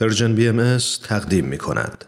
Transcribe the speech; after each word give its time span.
پرژن 0.00 0.34
بی 0.34 0.48
ام 0.48 0.78
تقدیم 1.04 1.44
می 1.44 1.58
کند. 1.58 2.04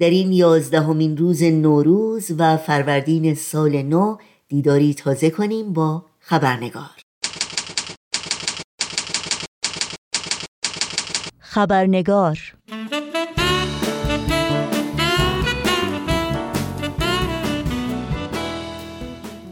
در 0.00 0.10
این 0.10 0.32
یازدهمین 0.32 1.16
روز 1.16 1.42
نوروز 1.42 2.30
و 2.38 2.56
فروردین 2.56 3.34
سال 3.34 3.82
نو 3.82 4.16
دیداری 4.48 4.94
تازه 4.94 5.30
کنیم 5.30 5.72
با 5.72 6.04
خبرنگار. 6.20 6.90
خبرنگار. 11.38 12.38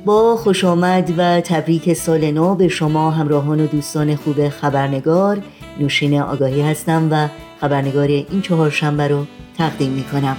با 0.04 0.36
خوش 0.36 0.64
آمد 0.64 1.14
و 1.18 1.40
تبریک 1.40 1.92
سال 1.92 2.30
نو 2.30 2.54
به 2.54 2.68
شما 2.68 3.10
همراهان 3.10 3.60
و 3.60 3.66
دوستان 3.66 4.16
خوب 4.16 4.48
خبرنگار. 4.48 5.42
نوشین 5.80 6.20
آگاهی 6.20 6.62
هستم 6.62 7.08
و 7.10 7.28
خبرنگار 7.62 8.06
این 8.06 8.42
چهارشنبه 8.42 9.08
رو 9.08 9.26
تقدیم 9.58 9.92
می 9.92 10.04
کنم 10.04 10.36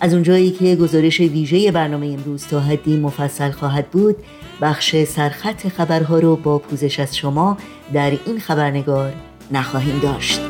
از 0.00 0.12
اونجایی 0.14 0.50
که 0.50 0.76
گزارش 0.76 1.20
ویژه 1.20 1.72
برنامه 1.72 2.06
امروز 2.06 2.46
تا 2.46 2.60
حدی 2.60 2.96
مفصل 2.96 3.50
خواهد 3.50 3.90
بود 3.90 4.16
بخش 4.60 4.96
سرخط 5.04 5.68
خبرها 5.68 6.18
رو 6.18 6.36
با 6.36 6.58
پوزش 6.58 7.00
از 7.00 7.16
شما 7.16 7.58
در 7.92 8.12
این 8.26 8.38
خبرنگار 8.38 9.12
نخواهیم 9.52 9.98
داشت. 9.98 10.40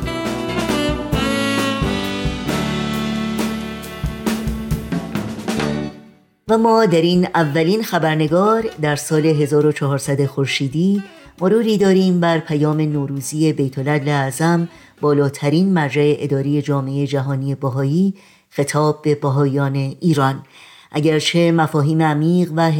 و 6.49 6.57
ما 6.57 6.85
در 6.85 7.01
این 7.01 7.27
اولین 7.35 7.83
خبرنگار 7.83 8.63
در 8.81 8.95
سال 8.95 9.25
1400 9.25 10.25
خورشیدی 10.25 11.03
مروری 11.41 11.77
داریم 11.77 12.19
بر 12.19 12.39
پیام 12.39 12.81
نوروزی 12.81 13.53
بیت 13.53 13.87
اعظم 13.87 14.69
بالاترین 15.01 15.73
مرجع 15.73 16.15
اداری 16.19 16.61
جامعه 16.61 17.07
جهانی 17.07 17.55
بهایی 17.55 18.13
خطاب 18.49 19.01
به 19.01 19.15
بهایان 19.15 19.75
ایران. 19.75 20.43
اگرچه 20.91 21.51
مفاهیم 21.51 22.01
عمیق 22.01 22.51
و 22.55 22.71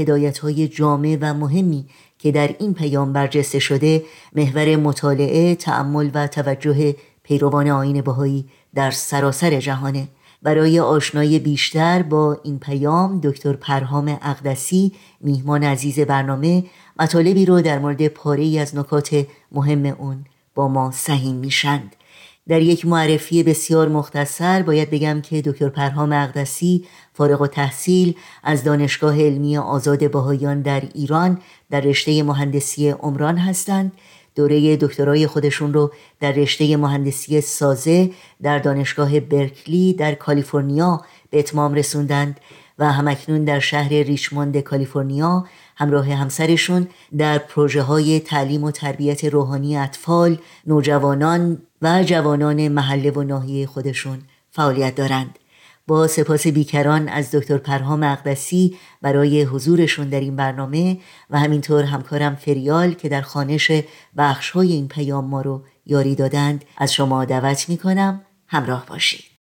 های 0.41 0.67
جامع 0.67 1.17
و 1.21 1.33
مهمی 1.33 1.85
که 2.19 2.31
در 2.31 2.55
این 2.59 2.73
پیام 2.73 3.13
برجسته 3.13 3.59
شده 3.59 4.03
محور 4.35 4.75
مطالعه، 4.75 5.55
تأمل 5.55 6.09
و 6.13 6.27
توجه 6.27 6.95
پیروان 7.23 7.69
آین 7.69 8.01
بهایی 8.01 8.45
در 8.75 8.91
سراسر 8.91 9.59
جهانه. 9.59 10.07
برای 10.43 10.79
آشنایی 10.79 11.39
بیشتر 11.39 12.01
با 12.01 12.37
این 12.43 12.59
پیام 12.59 13.19
دکتر 13.23 13.53
پرهام 13.53 14.19
اقدسی 14.21 14.91
میهمان 15.21 15.63
عزیز 15.63 15.99
برنامه 15.99 16.63
مطالبی 17.01 17.45
رو 17.45 17.61
در 17.61 17.79
مورد 17.79 18.07
پاره 18.07 18.43
ای 18.43 18.59
از 18.59 18.75
نکات 18.75 19.25
مهم 19.51 19.85
اون 19.85 20.25
با 20.55 20.67
ما 20.67 20.91
سهیم 20.91 21.35
میشند. 21.35 21.95
در 22.47 22.61
یک 22.61 22.85
معرفی 22.85 23.43
بسیار 23.43 23.87
مختصر 23.89 24.61
باید 24.61 24.89
بگم 24.89 25.21
که 25.21 25.41
دکتر 25.41 25.69
پرهام 25.69 26.11
اقدسی 26.11 26.85
فارغ 27.13 27.41
و 27.41 27.47
تحصیل 27.47 28.15
از 28.43 28.63
دانشگاه 28.63 29.21
علمی 29.21 29.57
آزاد 29.57 30.11
باهایان 30.11 30.61
در 30.61 30.83
ایران 30.93 31.37
در 31.69 31.81
رشته 31.81 32.23
مهندسی 32.23 32.89
عمران 32.89 33.37
هستند. 33.37 33.91
دوره 34.35 34.77
دکترای 34.77 35.27
خودشون 35.27 35.73
رو 35.73 35.91
در 36.19 36.31
رشته 36.31 36.77
مهندسی 36.77 37.41
سازه 37.41 38.11
در 38.41 38.59
دانشگاه 38.59 39.19
برکلی 39.19 39.93
در 39.93 40.13
کالیفرنیا 40.13 41.01
به 41.29 41.39
اتمام 41.39 41.73
رسوندند. 41.73 42.39
و 42.81 42.91
همکنون 42.91 43.43
در 43.43 43.59
شهر 43.59 43.89
ریچموند 43.89 44.59
کالیفرنیا 44.59 45.45
همراه 45.75 46.13
همسرشون 46.13 46.87
در 47.17 47.37
پروژه 47.37 47.81
های 47.81 48.19
تعلیم 48.19 48.63
و 48.63 48.71
تربیت 48.71 49.25
روحانی 49.25 49.77
اطفال، 49.77 50.37
نوجوانان 50.67 51.61
و 51.81 52.03
جوانان 52.03 52.67
محله 52.67 53.11
و 53.11 53.23
ناحیه 53.23 53.67
خودشون 53.67 54.19
فعالیت 54.51 54.95
دارند. 54.95 55.39
با 55.87 56.07
سپاس 56.07 56.47
بیکران 56.47 57.09
از 57.09 57.31
دکتر 57.35 57.57
پرهام 57.57 58.03
اقدسی 58.03 58.77
برای 59.01 59.43
حضورشون 59.43 60.09
در 60.09 60.19
این 60.19 60.35
برنامه 60.35 60.97
و 61.29 61.39
همینطور 61.39 61.83
همکارم 61.83 62.35
فریال 62.35 62.93
که 62.93 63.09
در 63.09 63.21
خانش 63.21 63.71
بخش 64.17 64.49
های 64.51 64.71
این 64.71 64.87
پیام 64.87 65.25
ما 65.25 65.41
رو 65.41 65.63
یاری 65.85 66.15
دادند 66.15 66.65
از 66.77 66.93
شما 66.93 67.25
دعوت 67.25 67.69
می 67.69 67.77
کنم 67.77 68.21
همراه 68.47 68.85
باشید 68.85 69.30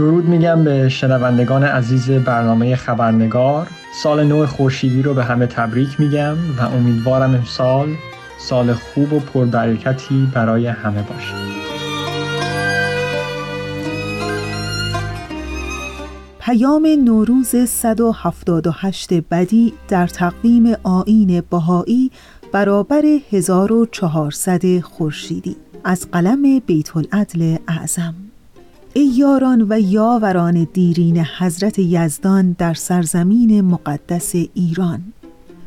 درود 0.00 0.24
میگم 0.24 0.64
به 0.64 0.88
شنوندگان 0.88 1.64
عزیز 1.64 2.10
برنامه 2.10 2.76
خبرنگار. 2.76 3.66
سال 4.02 4.24
نو 4.24 4.46
خورشیدی 4.46 5.02
رو 5.02 5.14
به 5.14 5.24
همه 5.24 5.46
تبریک 5.46 6.00
میگم 6.00 6.36
و 6.58 6.62
امیدوارم 6.62 7.34
امسال 7.34 7.88
سال 8.38 8.72
خوب 8.72 9.12
و 9.12 9.20
پربرکتی 9.20 10.28
برای 10.34 10.66
همه 10.66 11.02
باشه. 11.02 11.34
پیام 16.40 16.86
نوروز 17.04 17.56
178 17.56 19.14
بدی 19.14 19.72
در 19.88 20.06
تقویم 20.06 20.74
آین 20.82 21.42
بهایی 21.50 22.10
برابر 22.52 23.02
1400 23.32 24.80
خورشیدی. 24.80 25.56
از 25.84 26.10
قلم 26.10 26.58
بیت 26.66 26.96
العدل 26.96 27.56
اعظم. 27.68 28.29
ای 28.92 29.06
یاران 29.06 29.66
و 29.68 29.80
یاوران 29.80 30.68
دیرین 30.72 31.26
حضرت 31.38 31.78
یزدان 31.78 32.56
در 32.58 32.74
سرزمین 32.74 33.60
مقدس 33.60 34.34
ایران. 34.34 35.12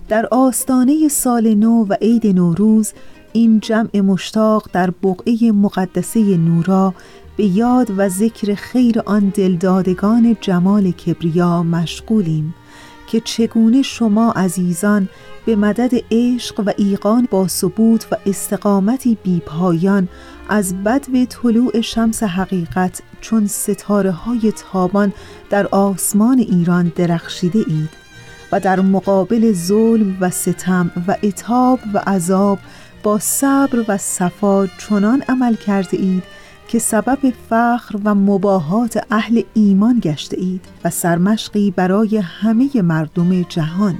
در 0.09 0.27
آستانه 0.31 1.07
سال 1.07 1.53
نو 1.53 1.85
و 1.85 1.93
عید 2.01 2.27
نوروز 2.27 2.93
این 3.33 3.59
جمع 3.59 3.99
مشتاق 3.99 4.69
در 4.73 4.91
بقعه 5.03 5.51
مقدسه 5.51 6.37
نورا 6.37 6.93
به 7.37 7.43
یاد 7.43 7.91
و 7.97 8.09
ذکر 8.09 8.55
خیر 8.55 8.99
آن 9.05 9.31
دلدادگان 9.35 10.37
جمال 10.41 10.91
کبریا 10.91 11.63
مشغولیم 11.63 12.55
که 13.07 13.19
چگونه 13.19 13.81
شما 13.81 14.31
عزیزان 14.31 15.09
به 15.45 15.55
مدد 15.55 15.91
عشق 16.11 16.63
و 16.65 16.71
ایقان 16.77 17.27
با 17.31 17.47
ثبوت 17.47 18.07
و 18.11 18.15
استقامتی 18.25 19.17
بیپایان 19.23 20.07
از 20.53 20.83
بدو 20.83 21.25
طلوع 21.25 21.81
شمس 21.81 22.23
حقیقت 22.23 23.01
چون 23.21 23.47
ستاره 23.47 24.11
های 24.11 24.51
تابان 24.51 25.13
در 25.49 25.67
آسمان 25.67 26.39
ایران 26.39 26.91
درخشیده 26.95 27.59
اید 27.67 27.89
و 28.51 28.59
در 28.59 28.79
مقابل 28.79 29.51
ظلم 29.53 30.17
و 30.19 30.29
ستم 30.29 30.91
و 31.07 31.17
اتاب 31.23 31.79
و 31.93 31.97
عذاب 31.97 32.59
با 33.03 33.19
صبر 33.19 33.85
و 33.87 33.97
صفا 33.97 34.67
چنان 34.67 35.23
عمل 35.29 35.55
کرده 35.55 35.97
اید 35.97 36.23
که 36.67 36.79
سبب 36.79 37.19
فخر 37.49 37.95
و 38.03 38.15
مباهات 38.15 39.05
اهل 39.11 39.41
ایمان 39.53 39.99
گشته 39.99 40.37
اید 40.39 40.65
و 40.85 40.89
سرمشقی 40.89 41.71
برای 41.71 42.17
همه 42.17 42.81
مردم 42.81 43.41
جهان. 43.41 43.97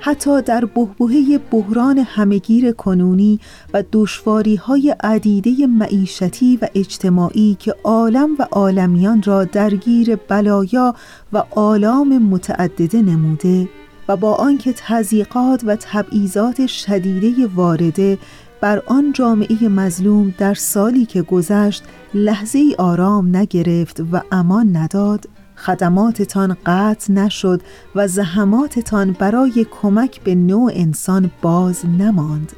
حتی 0.00 0.42
در 0.42 0.64
بهبهه 0.64 1.38
بحران 1.50 1.98
همگیر 1.98 2.72
کنونی 2.72 3.40
و 3.74 3.84
دشواری 3.92 4.56
های 4.56 4.94
عدیده 5.02 5.66
معیشتی 5.66 6.58
و 6.62 6.68
اجتماعی 6.74 7.56
که 7.60 7.74
عالم 7.84 8.30
و 8.38 8.46
عالمیان 8.50 9.22
را 9.22 9.44
درگیر 9.44 10.16
بلایا 10.16 10.94
و 11.32 11.42
آلام 11.50 12.18
متعدده 12.18 13.02
نموده 13.02 13.68
و 14.08 14.16
با 14.16 14.34
آنکه 14.34 14.74
تضییقات 14.76 15.62
و 15.64 15.76
تبعیضات 15.76 16.66
شدیده 16.66 17.46
وارده 17.46 18.18
بر 18.60 18.82
آن 18.86 19.12
جامعه 19.12 19.68
مظلوم 19.68 20.34
در 20.38 20.54
سالی 20.54 21.06
که 21.06 21.22
گذشت 21.22 21.82
لحظه 22.14 22.58
ای 22.58 22.74
آرام 22.78 23.36
نگرفت 23.36 24.00
و 24.12 24.20
امان 24.32 24.76
نداد 24.76 25.28
خدماتتان 25.60 26.56
قطع 26.66 27.12
نشد 27.12 27.62
و 27.94 28.08
زحماتتان 28.08 29.12
برای 29.12 29.66
کمک 29.70 30.20
به 30.20 30.34
نوع 30.34 30.72
انسان 30.74 31.30
باز 31.42 31.86
نماند. 31.86 32.52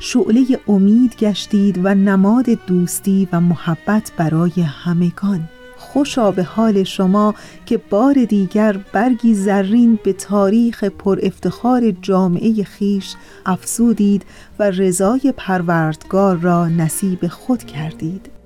شعله 0.00 0.44
امید 0.68 1.16
گشتید 1.16 1.80
و 1.84 1.94
نماد 1.94 2.46
دوستی 2.66 3.28
و 3.32 3.40
محبت 3.40 4.12
برای 4.16 4.62
همگان. 4.62 5.48
خوشا 5.76 6.30
به 6.30 6.42
حال 6.42 6.84
شما 6.84 7.34
که 7.66 7.76
بار 7.76 8.24
دیگر 8.24 8.80
برگی 8.92 9.34
زرین 9.34 9.98
به 10.04 10.12
تاریخ 10.12 10.84
پر 10.84 11.18
افتخار 11.22 11.90
جامعه 11.90 12.64
خیش 12.64 13.14
افسودید 13.46 14.24
و 14.58 14.70
رضای 14.70 15.34
پروردگار 15.36 16.36
را 16.36 16.68
نصیب 16.68 17.26
خود 17.26 17.64
کردید. 17.64 18.37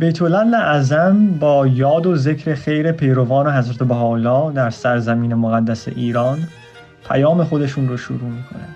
بیت 0.00 0.22
اعظم 0.22 1.26
با 1.40 1.66
یاد 1.66 2.06
و 2.06 2.16
ذکر 2.16 2.54
خیر 2.54 2.92
پیروان 2.92 3.52
حضرت 3.52 3.82
بهاءالله 3.82 4.52
در 4.52 4.70
سرزمین 4.70 5.34
مقدس 5.34 5.88
ایران 5.88 6.38
پیام 7.08 7.44
خودشون 7.44 7.88
رو 7.88 7.96
شروع 7.96 8.30
می‌کنن 8.30 8.68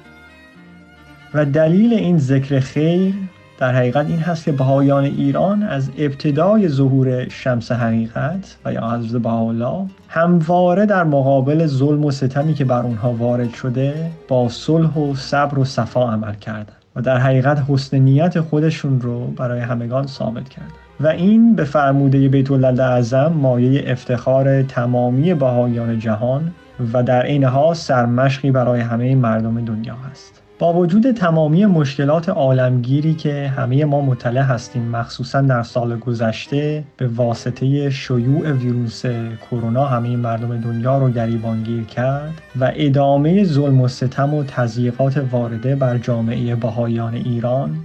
و 1.35 1.45
دلیل 1.45 1.95
این 1.95 2.19
ذکر 2.19 2.61
خیر 2.61 3.15
در 3.59 3.75
حقیقت 3.75 4.07
این 4.07 4.19
هست 4.19 4.45
که 4.45 4.53
بهایان 4.53 5.05
ایران 5.05 5.63
از 5.63 5.91
ابتدای 5.99 6.69
ظهور 6.69 7.29
شمس 7.29 7.73
حقیقت 7.73 8.57
و 8.65 8.73
یا 8.73 8.91
حضرت 8.91 9.23
بهاءالله 9.23 9.87
همواره 10.09 10.87
در 10.87 11.05
مقابل 11.05 11.67
ظلم 11.67 12.05
و 12.05 12.11
ستمی 12.11 12.55
که 12.55 12.65
بر 12.65 12.83
اونها 12.83 13.13
وارد 13.13 13.55
شده 13.55 14.11
با 14.29 14.49
صلح 14.49 14.95
و 14.95 15.15
صبر 15.15 15.59
و 15.59 15.65
صفا 15.65 16.13
عمل 16.13 16.35
کردند 16.35 16.83
و 16.97 17.01
در 17.01 17.19
حقیقت 17.19 17.63
حسن 17.69 17.99
نیت 17.99 18.41
خودشون 18.41 19.01
رو 19.01 19.27
برای 19.27 19.61
همگان 19.61 20.07
ثابت 20.07 20.49
کردند 20.49 20.84
و 21.01 21.07
این 21.07 21.55
به 21.55 21.65
فرموده 21.65 22.29
بیت 22.29 22.51
اعظم 22.81 23.33
مایه 23.33 23.85
افتخار 23.87 24.63
تمامی 24.63 25.35
بهایان 25.35 25.99
جهان 25.99 26.53
و 26.93 27.03
در 27.03 27.23
عین 27.23 27.45
حال 27.45 27.75
سرمشقی 27.75 28.51
برای 28.51 28.81
همه 28.81 29.15
مردم 29.15 29.65
دنیا 29.65 29.95
هست. 30.11 30.45
با 30.59 30.73
وجود 30.73 31.11
تمامی 31.11 31.67
مشکلات 31.67 32.29
عالمگیری 32.29 33.15
که 33.15 33.53
همه 33.57 33.85
ما 33.85 34.01
مطلع 34.01 34.41
هستیم 34.41 34.83
مخصوصا 34.83 35.41
در 35.41 35.63
سال 35.63 35.99
گذشته 35.99 36.85
به 36.97 37.09
واسطه 37.09 37.91
شیوع 37.91 38.53
ویروس 38.53 39.03
کرونا 39.51 39.87
همه 39.87 40.17
مردم 40.17 40.61
دنیا 40.61 40.99
رو 40.99 41.11
گریبانگیر 41.11 41.85
کرد 41.85 42.33
و 42.61 42.73
ادامه 42.75 43.45
ظلم 43.45 43.81
و 43.81 43.89
ستم 43.89 44.35
و 44.35 44.45
تضییقات 44.45 45.25
وارده 45.33 45.77
بر 45.77 45.99
جامعه 45.99 46.55
بهایان 46.55 47.15
ایران 47.15 47.79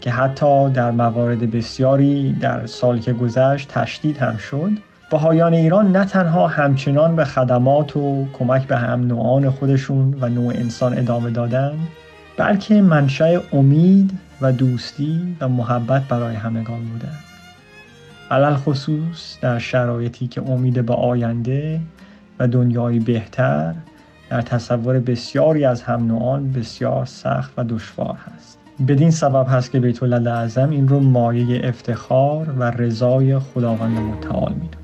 که 0.00 0.10
حتی 0.10 0.70
در 0.70 0.90
موارد 0.90 1.50
بسیاری 1.50 2.32
در 2.32 2.66
سال 2.66 2.98
که 2.98 3.12
گذشت 3.12 3.68
تشدید 3.68 4.16
هم 4.16 4.36
شد. 4.36 4.70
بهایان 5.10 5.54
ایران 5.54 5.96
نه 5.96 6.04
تنها 6.04 6.46
همچنان 6.46 7.16
به 7.16 7.24
خدمات 7.24 7.96
و 7.96 8.26
کمک 8.32 8.66
به 8.66 8.76
هم 8.76 9.06
نوعان 9.06 9.50
خودشون 9.50 10.14
و 10.20 10.28
نوع 10.28 10.54
انسان 10.54 10.98
ادامه 10.98 11.30
دادن 11.30 11.78
بلکه 12.36 12.82
منشأ 12.82 13.40
امید 13.52 14.18
و 14.40 14.52
دوستی 14.52 15.36
و 15.40 15.48
محبت 15.48 16.02
برای 16.02 16.34
همگان 16.34 16.84
بودن. 16.84 17.16
علل 18.30 18.54
خصوص 18.54 19.38
در 19.40 19.58
شرایطی 19.58 20.26
که 20.26 20.42
امید 20.42 20.86
به 20.86 20.94
آینده 20.94 21.80
و 22.38 22.48
دنیایی 22.48 22.98
بهتر 22.98 23.74
در 24.30 24.42
تصور 24.42 24.98
بسیاری 24.98 25.64
از 25.64 25.82
هم 25.82 26.06
نوعان 26.06 26.52
بسیار 26.52 27.06
سخت 27.06 27.52
و 27.56 27.64
دشوار 27.64 28.14
هست. 28.14 28.59
بدین 28.88 29.10
سبب 29.10 29.46
هست 29.48 29.70
که 29.70 29.80
بیت 29.80 30.02
الله 30.02 30.30
اعظم 30.30 30.70
این 30.70 30.88
رو 30.88 31.00
مایه 31.00 31.68
افتخار 31.68 32.54
و 32.58 32.70
رضای 32.70 33.38
خداوند 33.38 33.98
متعال 33.98 34.52
می‌دونه. 34.52 34.80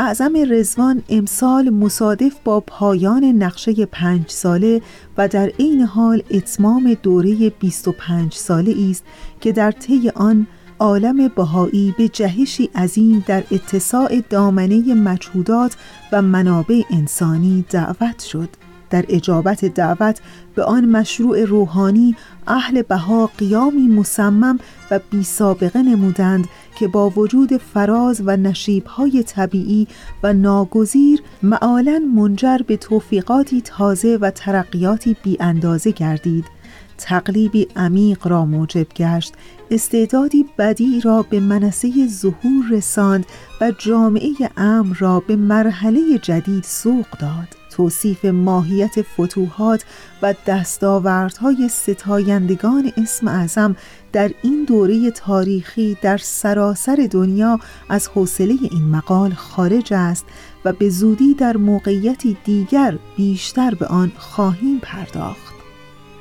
اعظم 0.00 0.32
رزوان 0.50 1.02
امسال 1.08 1.70
مصادف 1.70 2.32
با 2.44 2.60
پایان 2.60 3.24
نقشه 3.24 3.86
پنج 3.86 4.24
ساله 4.28 4.82
و 5.18 5.28
در 5.28 5.46
عین 5.58 5.80
حال 5.80 6.22
اتمام 6.30 6.94
دوره 7.02 7.50
25 7.50 8.34
ساله 8.34 8.74
است 8.90 9.04
که 9.40 9.52
در 9.52 9.70
طی 9.70 10.10
آن 10.14 10.46
عالم 10.80 11.28
بهایی 11.28 11.94
به 11.98 12.08
جهشی 12.08 12.70
عظیم 12.74 13.24
در 13.26 13.44
اتساع 13.50 14.20
دامنه 14.30 14.94
مجهودات 14.94 15.76
و 16.12 16.22
منابع 16.22 16.82
انسانی 16.90 17.64
دعوت 17.70 18.22
شد. 18.22 18.48
در 18.90 19.04
اجابت 19.08 19.64
دعوت 19.64 20.20
به 20.54 20.64
آن 20.64 20.84
مشروع 20.84 21.44
روحانی 21.44 22.16
اهل 22.46 22.82
بها 22.82 23.30
قیامی 23.38 23.88
مصمم 23.88 24.58
و 24.90 25.00
بی 25.10 25.22
سابقه 25.22 25.82
نمودند 25.82 26.48
که 26.78 26.88
با 26.88 27.10
وجود 27.10 27.56
فراز 27.56 28.22
و 28.24 28.36
نشیبهای 28.36 29.22
طبیعی 29.22 29.88
و 30.22 30.32
ناگزیر 30.32 31.22
معالا 31.42 31.98
منجر 32.16 32.58
به 32.66 32.76
توفیقاتی 32.76 33.60
تازه 33.60 34.18
و 34.20 34.30
ترقیاتی 34.30 35.16
بی 35.22 35.36
اندازه 35.40 35.90
گردید. 35.90 36.59
تقلیبی 37.00 37.68
عمیق 37.76 38.26
را 38.26 38.44
موجب 38.44 38.86
گشت. 38.96 39.34
استعدادی 39.70 40.46
بدی 40.58 41.00
را 41.00 41.22
به 41.22 41.40
منصه 41.40 41.90
ظهور 42.08 42.64
رساند 42.70 43.26
و 43.60 43.72
جامعه 43.78 44.32
امر 44.56 44.96
را 44.96 45.20
به 45.20 45.36
مرحله 45.36 46.18
جدید 46.22 46.64
سوق 46.64 47.06
داد. 47.20 47.60
توصیف 47.70 48.24
ماهیت 48.24 49.02
فتوحات 49.02 49.84
و 50.22 50.34
دستاوردهای 50.46 51.68
ستایندگان 51.68 52.92
اسم 52.96 53.28
اعظم 53.28 53.76
در 54.12 54.30
این 54.42 54.64
دوره 54.64 55.10
تاریخی 55.10 55.96
در 56.02 56.16
سراسر 56.16 57.08
دنیا 57.10 57.58
از 57.88 58.08
حوصله 58.08 58.54
این 58.70 58.88
مقال 58.88 59.34
خارج 59.34 59.92
است 59.92 60.24
و 60.64 60.72
به 60.72 60.90
زودی 60.90 61.34
در 61.34 61.56
موقعیتی 61.56 62.36
دیگر 62.44 62.98
بیشتر 63.16 63.74
به 63.74 63.86
آن 63.86 64.12
خواهیم 64.16 64.78
پرداخت. 64.82 65.49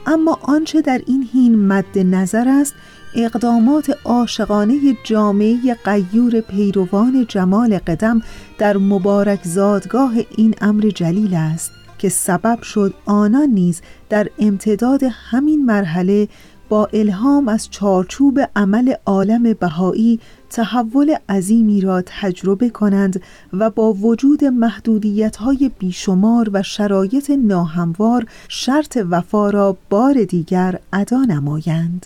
اما 0.05 0.39
آنچه 0.41 0.81
در 0.81 1.01
این 1.07 1.29
هین 1.33 1.67
مد 1.67 1.97
نظر 1.97 2.47
است 2.47 2.73
اقدامات 3.15 3.97
عاشقانه 4.05 4.79
جامعه 5.03 5.73
قیور 5.85 6.41
پیروان 6.41 7.25
جمال 7.29 7.77
قدم 7.77 8.21
در 8.57 8.77
مبارک 8.77 9.39
زادگاه 9.43 10.11
این 10.37 10.55
امر 10.61 10.81
جلیل 10.81 11.33
است 11.33 11.71
که 11.97 12.09
سبب 12.09 12.61
شد 12.61 12.93
آنان 13.05 13.49
نیز 13.49 13.81
در 14.09 14.29
امتداد 14.39 15.01
همین 15.03 15.65
مرحله 15.65 16.27
با 16.69 16.85
الهام 16.93 17.47
از 17.47 17.69
چارچوب 17.69 18.39
عمل 18.55 18.93
عالم 19.05 19.53
بهایی 19.53 20.19
تحول 20.49 21.15
عظیمی 21.29 21.81
را 21.81 22.03
تجربه 22.05 22.69
کنند 22.69 23.21
و 23.53 23.69
با 23.69 23.93
وجود 23.93 24.45
محدودیت 24.45 25.35
های 25.35 25.71
بیشمار 25.79 26.49
و 26.53 26.63
شرایط 26.63 27.29
ناهموار 27.29 28.25
شرط 28.47 28.97
وفا 29.09 29.49
را 29.49 29.77
بار 29.89 30.23
دیگر 30.23 30.79
ادا 30.93 31.23
نمایند. 31.23 32.05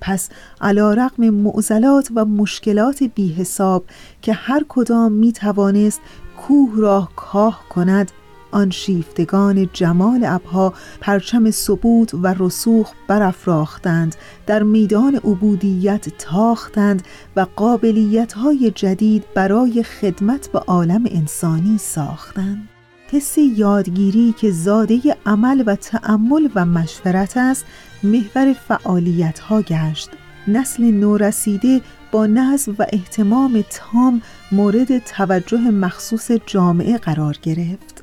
پس 0.00 0.28
علا 0.60 0.94
رقم 0.94 1.30
معضلات 1.30 2.08
و 2.14 2.24
مشکلات 2.24 3.02
بی 3.02 3.32
حساب 3.32 3.84
که 4.22 4.32
هر 4.32 4.64
کدام 4.68 5.12
می 5.12 5.32
توانست 5.32 6.00
کوه 6.36 6.70
را 6.76 7.08
کاه 7.16 7.64
کند 7.68 8.12
آن 8.54 8.70
شیفتگان 8.70 9.68
جمال 9.72 10.24
ابها 10.24 10.74
پرچم 11.00 11.50
ثبوت 11.50 12.14
و 12.14 12.34
رسوخ 12.38 12.92
برافراختند. 13.08 14.16
در 14.46 14.62
میدان 14.62 15.14
عبودیت 15.14 16.08
تاختند 16.18 17.02
و 17.36 17.46
قابلیت 17.56 18.32
های 18.32 18.70
جدید 18.70 19.24
برای 19.34 19.82
خدمت 19.82 20.48
به 20.52 20.58
عالم 20.58 21.04
انسانی 21.10 21.78
ساختند. 21.78 22.68
حس 23.10 23.38
یادگیری 23.38 24.34
که 24.38 24.50
زاده 24.50 25.00
عمل 25.26 25.62
و 25.66 25.76
تأمل 25.76 26.48
و 26.54 26.64
مشورت 26.64 27.36
است 27.36 27.64
محور 28.02 28.52
فعالیت 28.52 29.38
ها 29.38 29.62
گشت. 29.62 30.10
نسل 30.48 30.84
نورسیده 30.84 31.80
با 32.12 32.26
نظم 32.26 32.76
و 32.78 32.86
احتمام 32.92 33.64
تام 33.70 34.22
مورد 34.52 34.98
توجه 34.98 35.58
مخصوص 35.58 36.30
جامعه 36.46 36.98
قرار 36.98 37.38
گرفت. 37.42 37.93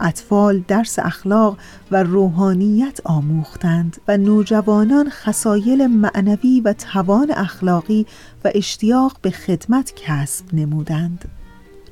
اطفال 0.00 0.64
درس 0.68 0.98
اخلاق 0.98 1.58
و 1.90 2.02
روحانیت 2.02 3.00
آموختند 3.04 3.96
و 4.08 4.16
نوجوانان 4.16 5.10
خسایل 5.10 5.86
معنوی 5.86 6.60
و 6.60 6.72
توان 6.72 7.30
اخلاقی 7.30 8.06
و 8.44 8.50
اشتیاق 8.54 9.16
به 9.22 9.30
خدمت 9.30 9.92
کسب 9.96 10.44
نمودند. 10.54 11.24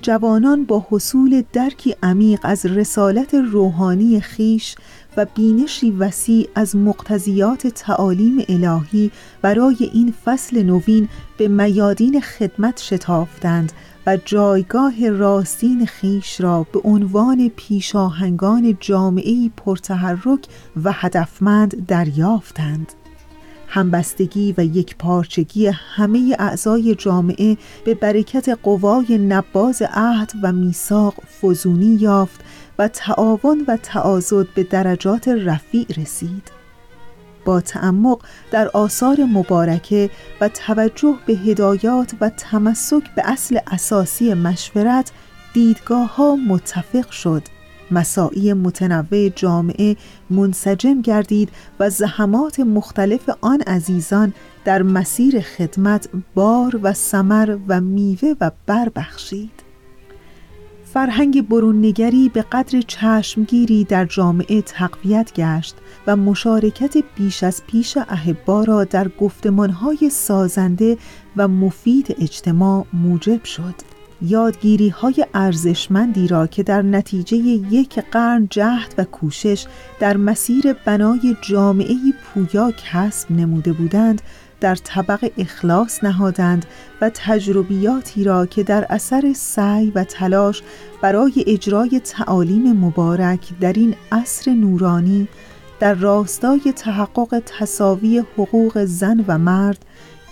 جوانان 0.02 0.64
با 0.64 0.87
حصول 0.90 1.42
درکی 1.52 1.97
عمیق 2.02 2.40
از 2.42 2.66
رسالت 2.66 3.35
روحانی 3.35 4.21
خیش 4.21 4.76
و 5.16 5.26
بینشی 5.35 5.90
وسیع 5.90 6.49
از 6.54 6.76
مقتضیات 6.76 7.66
تعالیم 7.66 8.44
الهی 8.49 9.11
برای 9.42 9.90
این 9.92 10.14
فصل 10.25 10.62
نوین 10.62 11.09
به 11.37 11.49
میادین 11.49 12.21
خدمت 12.21 12.80
شتافتند 12.80 13.73
و 14.06 14.16
جایگاه 14.25 15.11
راستین 15.11 15.87
خیش 15.87 16.40
را 16.40 16.66
به 16.73 16.80
عنوان 16.85 17.49
پیشاهنگان 17.56 18.76
جامعه 18.80 19.50
پرتحرک 19.56 20.47
و 20.85 20.92
هدفمند 20.92 21.87
دریافتند. 21.87 22.92
همبستگی 23.68 24.54
و 24.59 24.64
یک 24.64 24.97
پارچگی 24.97 25.66
همه 25.66 26.37
اعضای 26.38 26.94
جامعه 26.94 27.56
به 27.85 27.94
برکت 27.94 28.49
قوای 28.62 29.18
نباز 29.18 29.82
عهد 29.94 30.32
و 30.42 30.52
میثاق 30.52 31.14
فزونی 31.42 31.99
یافت 32.00 32.40
و 32.78 32.88
تعاون 32.88 33.64
و 33.68 33.76
تعاضد 33.76 34.47
به 34.54 34.62
درجات 34.62 35.28
رفیع 35.28 35.87
رسید. 35.97 36.62
با 37.44 37.61
تعمق 37.61 38.22
در 38.50 38.68
آثار 38.68 39.20
مبارکه 39.20 40.11
و 40.40 40.49
توجه 40.49 41.14
به 41.26 41.32
هدایات 41.32 42.14
و 42.20 42.28
تمسک 42.28 43.14
به 43.16 43.22
اصل 43.25 43.58
اساسی 43.66 44.34
مشورت 44.34 45.12
دیدگاه 45.52 46.14
ها 46.14 46.37
متفق 46.37 47.11
شد. 47.11 47.42
مساعی 47.90 48.52
متنوع 48.52 49.28
جامعه 49.28 49.96
منسجم 50.30 51.00
گردید 51.00 51.49
و 51.80 51.90
زحمات 51.90 52.61
مختلف 52.61 53.30
آن 53.40 53.61
عزیزان 53.61 54.34
در 54.64 54.82
مسیر 54.82 55.40
خدمت 55.40 56.08
بار 56.34 56.80
و 56.82 56.92
سمر 56.92 57.58
و 57.68 57.80
میوه 57.80 58.34
و 58.40 58.50
بر 58.66 58.88
بخشید. 58.88 59.62
فرهنگ 60.92 61.49
بروننگری 61.49 62.28
به 62.28 62.42
قدر 62.42 62.80
چشمگیری 62.80 63.84
در 63.84 64.04
جامعه 64.04 64.62
تقویت 64.62 65.32
گشت 65.34 65.76
و 66.06 66.16
مشارکت 66.16 66.96
بیش 67.16 67.42
از 67.42 67.62
پیش 67.66 67.96
احبا 67.96 68.64
را 68.64 68.84
در 68.84 69.08
گفتمانهای 69.08 70.11
سازنده 70.11 70.99
و 71.37 71.49
مفید 71.49 72.16
اجتماع 72.20 72.87
موجب 72.92 73.44
شد. 73.44 73.75
یادگیری 74.22 74.88
های 74.88 75.26
ارزشمندی 75.34 76.28
را 76.28 76.46
که 76.46 76.62
در 76.62 76.82
نتیجه 76.82 77.37
یک 77.37 77.99
قرن 77.99 78.46
جهد 78.50 78.94
و 78.99 79.04
کوشش 79.04 79.66
در 80.00 80.16
مسیر 80.16 80.72
بنای 80.72 81.37
جامعه 81.42 81.96
پویا 82.25 82.70
کسب 82.70 83.30
نموده 83.30 83.72
بودند 83.72 84.22
در 84.62 84.75
طبق 84.75 85.31
اخلاص 85.38 86.04
نهادند 86.04 86.66
و 87.00 87.11
تجربیاتی 87.14 88.25
را 88.25 88.47
که 88.47 88.62
در 88.62 88.87
اثر 88.90 89.33
سعی 89.37 89.90
و 89.90 90.04
تلاش 90.04 90.62
برای 91.00 91.45
اجرای 91.47 92.00
تعالیم 92.00 92.73
مبارک 92.73 93.49
در 93.61 93.73
این 93.73 93.95
عصر 94.12 94.50
نورانی 94.50 95.28
در 95.81 95.95
راستای 95.95 96.73
تحقق 96.76 97.42
تصاوی 97.47 98.19
حقوق 98.19 98.85
زن 98.85 99.25
و 99.28 99.38
مرد 99.38 99.85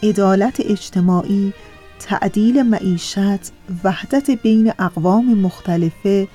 عدالت 0.03 0.61
اجتماعی 0.61 1.53
تعدیل 1.99 2.63
معیشت 2.63 3.53
وحدت 3.85 4.31
بین 4.31 4.73
اقوام 4.79 5.35
مختلفه 5.35 6.29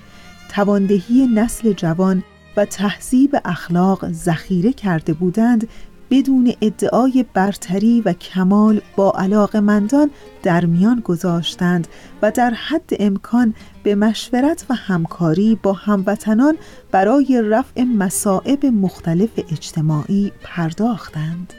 تواندهی 0.49 1.27
نسل 1.27 1.73
جوان 1.73 2.23
و 2.57 2.65
تهذیب 2.65 3.35
اخلاق 3.45 4.11
ذخیره 4.11 4.73
کرده 4.73 5.13
بودند 5.13 5.67
بدون 6.09 6.53
ادعای 6.61 7.25
برتری 7.33 8.01
و 8.01 8.13
کمال 8.13 8.81
با 8.95 9.11
علاقمندان 9.11 10.09
در 10.43 10.65
میان 10.65 10.99
گذاشتند 10.99 11.87
و 12.21 12.31
در 12.31 12.49
حد 12.49 12.89
امکان 12.99 13.53
به 13.83 13.95
مشورت 13.95 14.65
و 14.69 14.73
همکاری 14.73 15.59
با 15.63 15.73
هموطنان 15.73 16.57
برای 16.91 17.41
رفع 17.45 17.83
مصائب 17.83 18.65
مختلف 18.65 19.29
اجتماعی 19.51 20.31
پرداختند. 20.43 21.53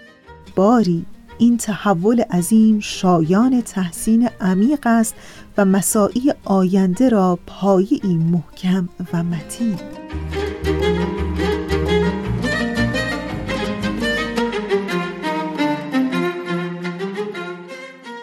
باری 0.57 1.07
این 1.39 1.57
تحول 1.57 2.21
عظیم 2.21 2.81
شایان 2.81 3.63
تحسین 3.63 4.29
عمیق 4.41 4.81
است 4.87 5.15
و 5.59 5.65
مساعی 5.65 6.33
آینده 6.45 7.09
را 7.09 7.39
پایی 7.47 8.01
محکم 8.33 8.89
و 9.13 9.23
متین. 9.23 9.77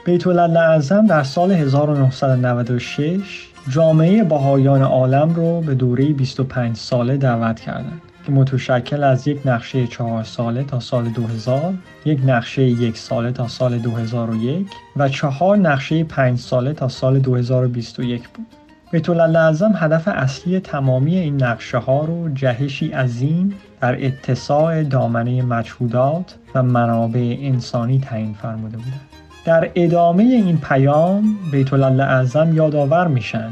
بیت 0.05 0.27
اعظم 0.27 1.05
در 1.05 1.23
سال 1.23 1.51
1996 1.51 3.47
جامعه 3.69 4.23
باهایان 4.23 4.81
عالم 4.81 5.35
رو 5.35 5.61
به 5.61 5.75
دوره 5.75 6.05
25 6.05 6.75
ساله 6.77 7.17
دعوت 7.17 7.59
کردند 7.59 8.01
که 8.25 8.31
متشکل 8.31 9.03
از 9.03 9.27
یک 9.27 9.41
نقشه 9.45 9.87
چهار 9.87 10.23
ساله 10.23 10.63
تا 10.63 10.79
سال 10.79 11.09
2000 11.09 11.73
یک 12.05 12.19
نقشه 12.25 12.63
یک 12.63 12.97
ساله 12.97 13.31
تا 13.31 13.47
سال 13.47 13.79
2001 13.79 14.67
و 14.95 15.09
چهار 15.09 15.57
نقشه 15.57 16.03
پنج 16.03 16.39
ساله 16.39 16.73
تا 16.73 16.87
سال 16.87 17.19
2021 17.19 18.29
بود. 18.29 18.45
بیت 18.91 19.09
اعظم 19.09 19.71
هدف 19.75 20.07
اصلی 20.07 20.59
تمامی 20.59 21.17
این 21.17 21.43
نقشه 21.43 21.77
ها 21.77 22.05
رو 22.05 22.29
جهشی 22.33 22.91
عظیم 22.91 23.55
در 23.81 24.05
اتساع 24.05 24.83
دامنه 24.83 25.41
مجهودات 25.41 26.35
و 26.55 26.63
منابع 26.63 27.37
انسانی 27.39 27.99
تعیین 27.99 28.33
فرموده 28.33 28.77
بودند. 28.77 29.12
در 29.45 29.71
ادامه 29.75 30.23
این 30.23 30.57
پیام 30.57 31.37
بیت 31.51 31.73
اعظم 31.73 32.55
یادآور 32.55 33.07
میشن 33.07 33.51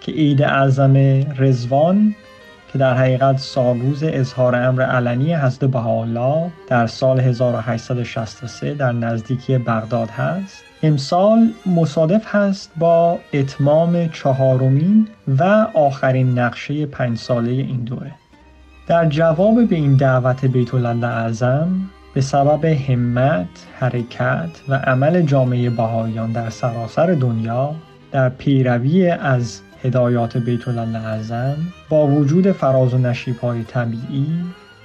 که 0.00 0.12
عید 0.12 0.42
اعظم 0.42 0.96
رزوان 1.38 2.14
که 2.72 2.78
در 2.78 2.94
حقیقت 2.94 3.38
سالروز 3.38 4.02
اظهار 4.02 4.56
امر 4.56 4.82
علنی 4.82 5.34
حضرت 5.34 5.70
بهاءالله 5.70 6.50
در 6.68 6.86
سال 6.86 7.20
1863 7.20 8.74
در 8.74 8.92
نزدیکی 8.92 9.58
بغداد 9.58 10.10
هست 10.10 10.64
امسال 10.82 11.52
مصادف 11.66 12.34
هست 12.34 12.72
با 12.76 13.18
اتمام 13.32 14.08
چهارمین 14.08 15.08
و 15.38 15.42
آخرین 15.74 16.38
نقشه 16.38 16.86
پنج 16.86 17.18
ساله 17.18 17.50
این 17.50 17.80
دوره. 17.80 18.12
در 18.86 19.06
جواب 19.06 19.68
به 19.68 19.76
این 19.76 19.96
دعوت 19.96 20.44
بیت 20.44 20.74
اعظم 20.74 21.68
به 22.14 22.20
سبب 22.20 22.64
همت، 22.64 23.66
حرکت 23.78 24.50
و 24.68 24.74
عمل 24.74 25.22
جامعه 25.22 25.70
بهاییان 25.70 26.32
در 26.32 26.50
سراسر 26.50 27.06
دنیا 27.06 27.74
در 28.12 28.28
پیروی 28.28 29.08
از 29.08 29.60
هدایات 29.82 30.36
بیت 30.36 30.68
اعظم 30.68 31.56
با 31.88 32.06
وجود 32.06 32.52
فراز 32.52 32.94
و 32.94 32.98
نشیب 32.98 33.38
های 33.38 33.64
طبیعی 33.64 34.26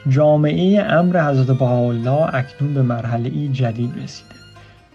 جامعه 0.10 0.84
امر 0.84 1.30
حضرت 1.30 1.58
بهاءالله 1.58 2.36
اکنون 2.36 2.74
به 2.74 2.82
مرحله 2.82 3.30
ای 3.30 3.48
جدید 3.48 3.94
رسیده. 4.04 4.36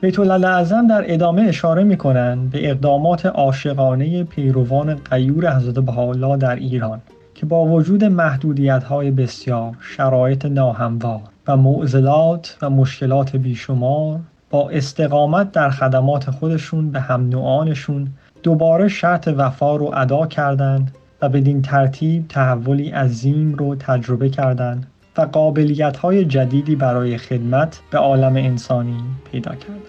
بیت 0.00 0.18
اعظم 0.18 0.86
در 0.86 1.04
ادامه 1.06 1.42
اشاره 1.42 1.84
می 1.84 1.96
کنند 1.96 2.50
به 2.50 2.70
اقدامات 2.70 3.26
عاشقانه 3.26 4.24
پیروان 4.24 4.94
قیور 4.94 5.56
حضرت 5.56 5.74
بهاءالله 5.74 6.36
در 6.36 6.56
ایران 6.56 7.00
که 7.34 7.46
با 7.46 7.64
وجود 7.64 8.04
محدودیت 8.04 8.84
های 8.84 9.10
بسیار 9.10 9.76
شرایط 9.80 10.44
ناهموار 10.46 11.20
و 11.50 11.56
معضلات 11.56 12.56
و 12.62 12.70
مشکلات 12.70 13.36
بیشمار 13.36 14.20
با 14.50 14.70
استقامت 14.70 15.52
در 15.52 15.70
خدمات 15.70 16.30
خودشون 16.30 16.90
به 16.90 17.00
هم 17.00 17.28
نوعانشون 17.28 18.08
دوباره 18.42 18.88
شرط 18.88 19.28
وفا 19.36 19.76
رو 19.76 19.92
ادا 19.94 20.26
کردند 20.26 20.94
و 21.22 21.28
بدین 21.28 21.62
ترتیب 21.62 22.28
تحولی 22.28 22.90
عظیم 22.90 23.54
رو 23.54 23.74
تجربه 23.74 24.28
کردند 24.28 24.86
و 25.16 25.20
قابلیت 25.20 25.96
های 25.96 26.24
جدیدی 26.24 26.76
برای 26.76 27.18
خدمت 27.18 27.80
به 27.90 27.98
عالم 27.98 28.36
انسانی 28.36 29.00
پیدا 29.32 29.54
کردند. 29.54 29.80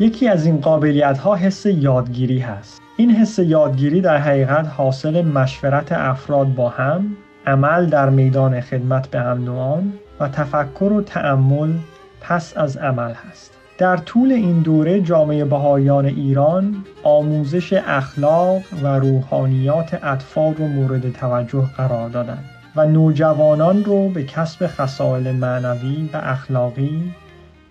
یکی 0.00 0.28
از 0.28 0.46
این 0.46 0.60
قابلیت 0.60 1.18
ها 1.18 1.34
حس 1.34 1.66
یادگیری 1.66 2.38
هست. 2.38 2.80
این 2.96 3.10
حس 3.10 3.38
یادگیری 3.38 4.00
در 4.00 4.16
حقیقت 4.16 4.66
حاصل 4.66 5.24
مشورت 5.24 5.92
افراد 5.92 6.54
با 6.54 6.68
هم، 6.68 7.16
عمل 7.46 7.86
در 7.86 8.10
میدان 8.10 8.60
خدمت 8.60 9.10
به 9.10 9.20
هم 9.20 9.44
نوعان 9.44 9.92
و 10.20 10.28
تفکر 10.28 10.84
و 10.84 11.02
تأمل 11.02 11.72
پس 12.20 12.56
از 12.56 12.76
عمل 12.76 13.12
هست. 13.12 13.52
در 13.78 13.96
طول 13.96 14.32
این 14.32 14.60
دوره 14.60 15.00
جامعه 15.00 15.44
بهایان 15.44 16.06
ایران 16.06 16.84
آموزش 17.02 17.72
اخلاق 17.72 18.62
و 18.82 18.86
روحانیات 18.86 20.04
اطفال 20.04 20.54
رو 20.54 20.68
مورد 20.68 21.12
توجه 21.12 21.66
قرار 21.76 22.08
دادند 22.08 22.44
و 22.76 22.86
نوجوانان 22.86 23.84
رو 23.84 24.08
به 24.08 24.24
کسب 24.24 24.66
خصائل 24.66 25.32
معنوی 25.32 26.10
و 26.12 26.16
اخلاقی 26.16 27.12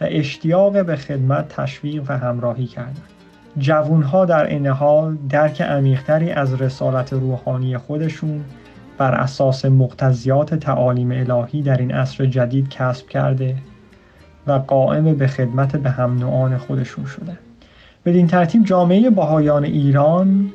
و 0.02 0.08
اشتیاق 0.10 0.86
به 0.86 0.96
خدمت 0.96 1.48
تشویق 1.48 2.04
و 2.08 2.18
همراهی 2.18 2.66
کردند. 2.66 3.10
جوانها 3.58 4.26
در 4.26 4.46
این 4.46 4.68
حال 4.68 5.18
درک 5.30 5.62
عمیقتری 5.62 6.32
از 6.32 6.62
رسالت 6.62 7.14
روحانی 7.14 7.78
خودشون 7.78 8.44
بر 8.98 9.12
اساس 9.12 9.66
مقتضیات 9.66 10.56
تعالیم 10.56 11.12
الهی 11.12 11.62
در 11.62 11.78
این 11.78 11.92
عصر 11.92 12.26
جدید 12.26 12.70
کسب 12.70 13.08
کرده 13.08 13.56
و 14.48 14.52
قائم 14.52 15.16
به 15.16 15.28
خدمت 15.28 15.76
به 15.76 15.90
هم 15.90 16.18
نوعان 16.20 16.58
خودشون 16.58 17.06
شده. 17.06 17.38
بدین 18.06 18.28
ترتیب 18.28 18.64
جامعه 18.64 19.10
باهایان 19.10 19.64
ایران 19.64 20.52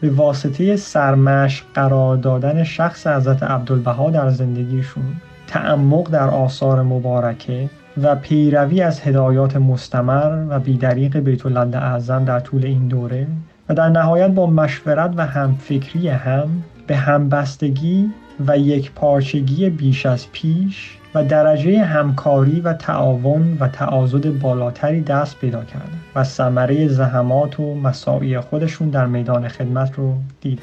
به 0.00 0.10
واسطه 0.10 0.76
سرمشق 0.76 1.64
قرار 1.74 2.16
دادن 2.16 2.64
شخص 2.64 3.06
حضرت 3.06 3.42
عبدالبها 3.42 4.10
در 4.10 4.30
زندگیشون 4.30 5.04
تعمق 5.46 6.10
در 6.10 6.28
آثار 6.28 6.82
مبارکه 6.82 7.70
و 8.02 8.16
پیروی 8.16 8.82
از 8.82 9.00
هدایات 9.00 9.56
مستمر 9.56 10.46
و 10.48 10.60
بیدریق 10.60 11.18
بیت 11.18 11.46
اعظم 11.46 12.24
در 12.24 12.40
طول 12.40 12.64
این 12.64 12.88
دوره 12.88 13.26
و 13.68 13.74
در 13.74 13.88
نهایت 13.88 14.30
با 14.30 14.46
مشورت 14.46 15.12
و 15.16 15.26
همفکری 15.26 16.08
هم 16.08 16.48
به 16.86 16.96
همبستگی 16.96 18.10
و 18.46 18.58
یک 18.58 18.92
پارچگی 18.92 19.70
بیش 19.70 20.06
از 20.06 20.32
پیش 20.32 20.98
و 21.14 21.24
درجه 21.24 21.82
همکاری 21.82 22.60
و 22.60 22.72
تعاون 22.72 23.56
و 23.60 23.68
تعاضد 23.68 24.38
بالاتری 24.38 25.00
دست 25.00 25.38
پیدا 25.38 25.64
کردن 25.64 25.98
و 26.14 26.24
ثمره 26.24 26.88
زحمات 26.88 27.60
و 27.60 27.74
مساعی 27.74 28.40
خودشون 28.40 28.90
در 28.90 29.06
میدان 29.06 29.48
خدمت 29.48 29.94
رو 29.94 30.14
دیدن 30.40 30.62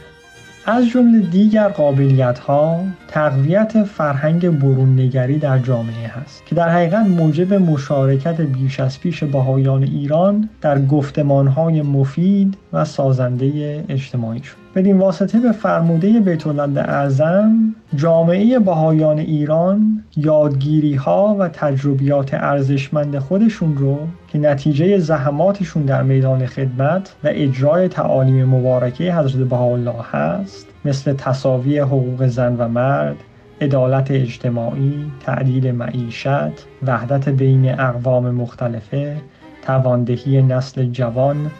از 0.65 0.87
جمله 0.87 1.19
دیگر 1.19 1.67
قابلیت 1.67 2.39
ها 2.39 2.83
تقویت 3.07 3.83
فرهنگ 3.83 4.49
برون 4.49 4.99
نگری 4.99 5.39
در 5.39 5.59
جامعه 5.59 6.07
هست 6.07 6.45
که 6.45 6.55
در 6.55 6.69
حقیقت 6.69 7.05
موجب 7.07 7.53
مشارکت 7.53 8.41
بیش 8.41 8.79
از 8.79 8.99
پیش 8.99 9.23
باهایان 9.23 9.83
ایران 9.83 10.49
در 10.61 10.85
گفتمان 10.85 11.47
های 11.47 11.81
مفید 11.81 12.57
و 12.73 12.85
سازنده 12.85 13.83
اجتماعی 13.89 14.43
شد 14.43 14.60
بدین 14.75 14.97
واسطه 14.97 15.39
به 15.39 15.51
فرموده 15.51 16.19
بیت 16.19 16.47
اعظم 16.47 17.75
جامعه 17.95 18.59
بهایان 18.59 19.19
ایران 19.19 20.03
یادگیری 20.17 20.95
ها 20.95 21.35
و 21.39 21.47
تجربیات 21.47 22.33
ارزشمند 22.33 23.19
خودشون 23.19 23.77
رو 23.77 23.99
که 24.27 24.39
نتیجه 24.39 24.97
زحماتشون 24.97 25.83
در 25.83 26.03
میدان 26.03 26.45
خدمت 26.45 27.15
و 27.23 27.27
اجرای 27.31 27.87
تعالیم 27.87 28.45
مبارکه 28.45 29.13
حضرت 29.13 29.47
بهاءالله 29.47 30.05
هست 30.11 30.67
مثل 30.85 31.13
تصاوی 31.13 31.79
حقوق 31.79 32.27
زن 32.27 32.55
و 32.55 32.67
مرد 32.67 33.15
عدالت 33.61 34.11
اجتماعی، 34.11 35.11
تعدیل 35.25 35.71
معیشت، 35.71 36.67
وحدت 36.87 37.29
بین 37.29 37.79
اقوام 37.79 38.31
مختلفه، 38.31 39.17
تواندهی 39.61 40.41
نسل 40.41 40.85
جوان 40.85 41.51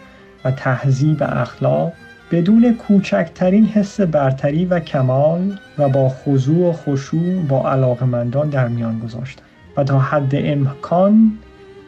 و 0.46 0.51
تهذیب 0.51 1.18
اخلاق 1.22 1.94
بدون 2.31 2.73
کوچکترین 2.73 3.65
حس 3.65 4.01
برتری 4.01 4.65
و 4.65 4.79
کمال 4.79 5.57
و 5.77 5.89
با 5.89 6.09
خضوع 6.09 6.69
و 6.69 6.73
خشوع 6.73 7.41
با 7.50 7.71
علاقمندان 7.71 8.50
در 8.50 8.67
میان 8.67 9.00
گذاشتن 9.00 9.43
و 9.77 9.83
تا 9.83 10.00
حد 10.00 10.31
امکان 10.33 11.31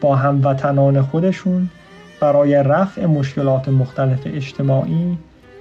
با 0.00 0.16
هموطنان 0.16 1.02
خودشون 1.02 1.68
برای 2.20 2.54
رفع 2.54 3.06
مشکلات 3.06 3.68
مختلف 3.68 4.20
اجتماعی 4.26 5.18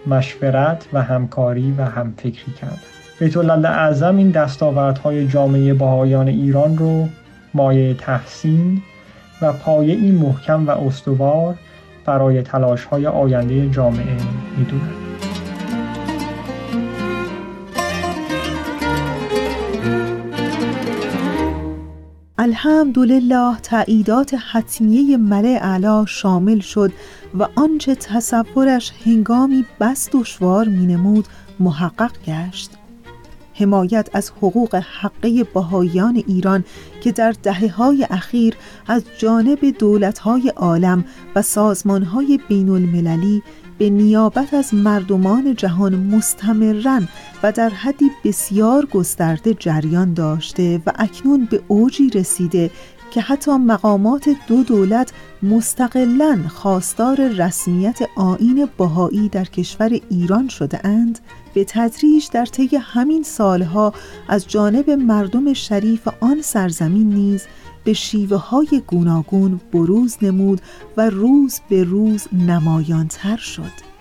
مشورت 0.07 0.85
و 0.93 1.01
همکاری 1.01 1.75
و 1.77 1.85
همفکری 1.85 2.53
کردند. 2.61 2.81
بیت 3.19 3.37
اعظم 3.65 4.17
این 4.17 4.31
دستاوردهای 4.31 5.27
جامعه 5.27 5.73
بهایان 5.73 6.27
ایران 6.27 6.77
رو 6.77 7.07
مایه 7.53 7.93
تحسین 7.93 8.81
و 9.41 9.53
پایه 9.53 9.93
این 9.93 10.15
محکم 10.15 10.67
و 10.67 10.69
استوار 10.69 11.55
برای 12.05 12.41
تلاش 12.41 12.85
های 12.85 13.07
آینده 13.07 13.69
جامعه 13.69 14.17
می‌دونند. 14.57 15.03
الحمدلله 22.37 23.57
تعییدات 23.63 24.35
حتمیه 24.51 25.17
ملع 25.17 25.59
اعلی 25.61 26.07
شامل 26.07 26.59
شد 26.59 26.91
و 27.39 27.47
آنچه 27.55 27.95
تصورش 27.95 28.91
هنگامی 29.05 29.65
بس 29.79 30.09
دشوار 30.13 30.67
مینمود 30.67 31.25
محقق 31.59 32.11
گشت 32.27 32.71
حمایت 33.53 34.09
از 34.13 34.31
حقوق 34.31 34.75
حقه 34.75 35.43
بهایان 35.43 36.23
ایران 36.27 36.63
که 37.01 37.11
در 37.11 37.33
دهه 37.43 37.67
های 37.67 38.07
اخیر 38.09 38.55
از 38.87 39.03
جانب 39.17 39.59
دولت 39.79 40.19
های 40.19 40.49
عالم 40.49 41.05
و 41.35 41.41
سازمان 41.41 42.03
های 42.03 42.39
بین 42.47 42.69
المللی 42.69 43.43
به 43.77 43.89
نیابت 43.89 44.53
از 44.53 44.73
مردمان 44.73 45.55
جهان 45.55 45.95
مستمرن 45.95 47.07
و 47.43 47.51
در 47.51 47.69
حدی 47.69 48.11
بسیار 48.23 48.85
گسترده 48.85 49.53
جریان 49.53 50.13
داشته 50.13 50.81
و 50.85 50.91
اکنون 50.95 51.45
به 51.45 51.61
اوجی 51.67 52.09
رسیده 52.09 52.71
که 53.11 53.21
حتی 53.21 53.51
مقامات 53.51 54.29
دو 54.47 54.63
دولت 54.63 55.11
مستقلا 55.43 56.39
خواستار 56.49 57.27
رسمیت 57.27 57.99
آین 58.15 58.69
بهایی 58.77 59.29
در 59.29 59.45
کشور 59.45 59.99
ایران 60.09 60.47
شده 60.47 60.87
اند 60.87 61.19
به 61.53 61.65
تدریج 61.67 62.29
در 62.31 62.45
طی 62.45 62.75
همین 62.75 63.23
سالها 63.23 63.93
از 64.27 64.47
جانب 64.47 64.89
مردم 64.89 65.53
شریف 65.53 66.07
آن 66.19 66.41
سرزمین 66.41 67.09
نیز 67.09 67.43
به 67.83 67.93
شیوه 67.93 68.37
های 68.37 68.81
گوناگون 68.87 69.61
بروز 69.73 70.17
نمود 70.21 70.61
و 70.97 71.09
روز 71.09 71.59
به 71.69 71.83
روز 71.83 72.27
نمایانتر 72.33 73.37
شد. 73.37 73.93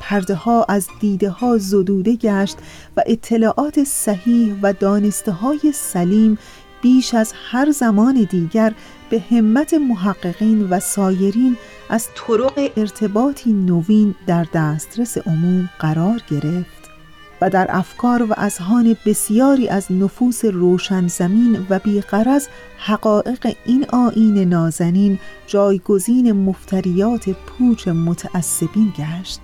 پرده 0.00 0.34
ها 0.34 0.64
از 0.68 0.88
دیده 1.00 1.30
ها 1.30 1.58
زدوده 1.58 2.16
گشت 2.16 2.56
و 2.96 3.02
اطلاعات 3.06 3.84
صحیح 3.84 4.54
و 4.62 4.72
دانسته 4.72 5.32
های 5.32 5.72
سلیم 5.74 6.38
بیش 6.82 7.14
از 7.14 7.32
هر 7.50 7.70
زمان 7.70 8.28
دیگر 8.30 8.74
به 9.10 9.22
همت 9.30 9.74
محققین 9.74 10.68
و 10.70 10.80
سایرین 10.80 11.56
از 11.90 12.08
طرق 12.14 12.70
ارتباطی 12.76 13.52
نوین 13.52 14.14
در 14.26 14.46
دسترس 14.54 15.18
عموم 15.18 15.70
قرار 15.78 16.20
گرفت 16.30 16.84
و 17.40 17.50
در 17.50 17.66
افکار 17.68 18.22
و 18.22 18.34
اذهان 18.36 18.96
بسیاری 19.06 19.68
از 19.68 19.92
نفوس 19.92 20.44
روشن 20.44 21.06
زمین 21.08 21.66
و 21.70 21.78
بیقرز 21.78 22.48
حقایق 22.78 23.56
این 23.64 23.86
آین 23.90 24.38
نازنین 24.38 25.18
جایگزین 25.46 26.32
مفتریات 26.32 27.30
پوچ 27.30 27.88
متعصبین 27.88 28.92
گشت. 28.98 29.40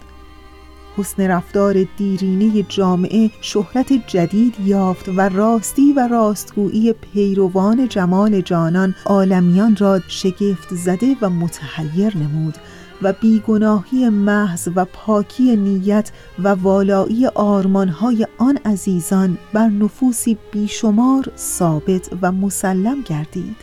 حسن 1.01 1.23
رفتار 1.23 1.85
دیرینه 1.97 2.63
جامعه 2.63 3.31
شهرت 3.41 3.93
جدید 4.07 4.55
یافت 4.65 5.09
و 5.09 5.21
راستی 5.21 5.93
و 5.93 6.09
راستگویی 6.09 6.93
پیروان 6.93 7.89
جمال 7.89 8.41
جانان 8.41 8.95
عالمیان 9.07 9.77
را 9.77 10.01
شگفت 10.09 10.75
زده 10.75 11.17
و 11.23 11.31
متحیر 11.31 12.17
نمود 12.17 12.55
و 13.03 13.13
بیگناهی 13.13 14.09
محض 14.09 14.69
و 14.77 14.85
پاکی 14.85 15.57
نیت 15.57 16.11
و 16.39 16.49
والایی 16.49 17.27
آرمانهای 17.27 18.27
آن 18.39 18.59
عزیزان 18.65 19.39
بر 19.53 19.69
نفوسی 19.69 20.39
بیشمار 20.53 21.33
ثابت 21.37 22.11
و 22.23 22.33
مسلم 22.33 23.01
گردید. 23.03 23.57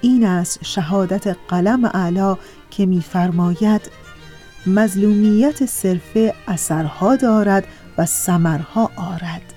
این 0.00 0.24
است 0.24 0.58
شهادت 0.64 1.36
قلم 1.48 1.84
اعلی 1.84 2.34
که 2.70 2.86
می‌فرماید 2.86 4.01
مظلومیت 4.66 5.66
صرفه 5.66 6.34
اثرها 6.48 7.16
دارد 7.16 7.66
و 7.98 8.06
سمرها 8.06 8.90
آرد. 8.96 9.54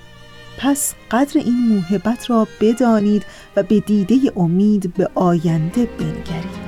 پس 0.57 0.93
قدر 1.11 1.41
این 1.41 1.67
موهبت 1.67 2.29
را 2.29 2.47
بدانید 2.61 3.25
و 3.55 3.63
به 3.63 3.79
دیده 3.79 4.15
امید 4.35 4.93
به 4.93 5.09
آینده 5.15 5.85
بنگرید. 5.85 6.64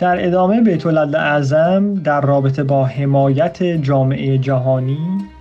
در 0.00 0.26
ادامه 0.26 0.60
بیت 0.60 0.86
اعظم 0.86 1.94
در 1.94 2.20
رابطه 2.20 2.64
با 2.64 2.84
حمایت 2.84 3.62
جامعه 3.62 4.38
جهانی 4.38 4.98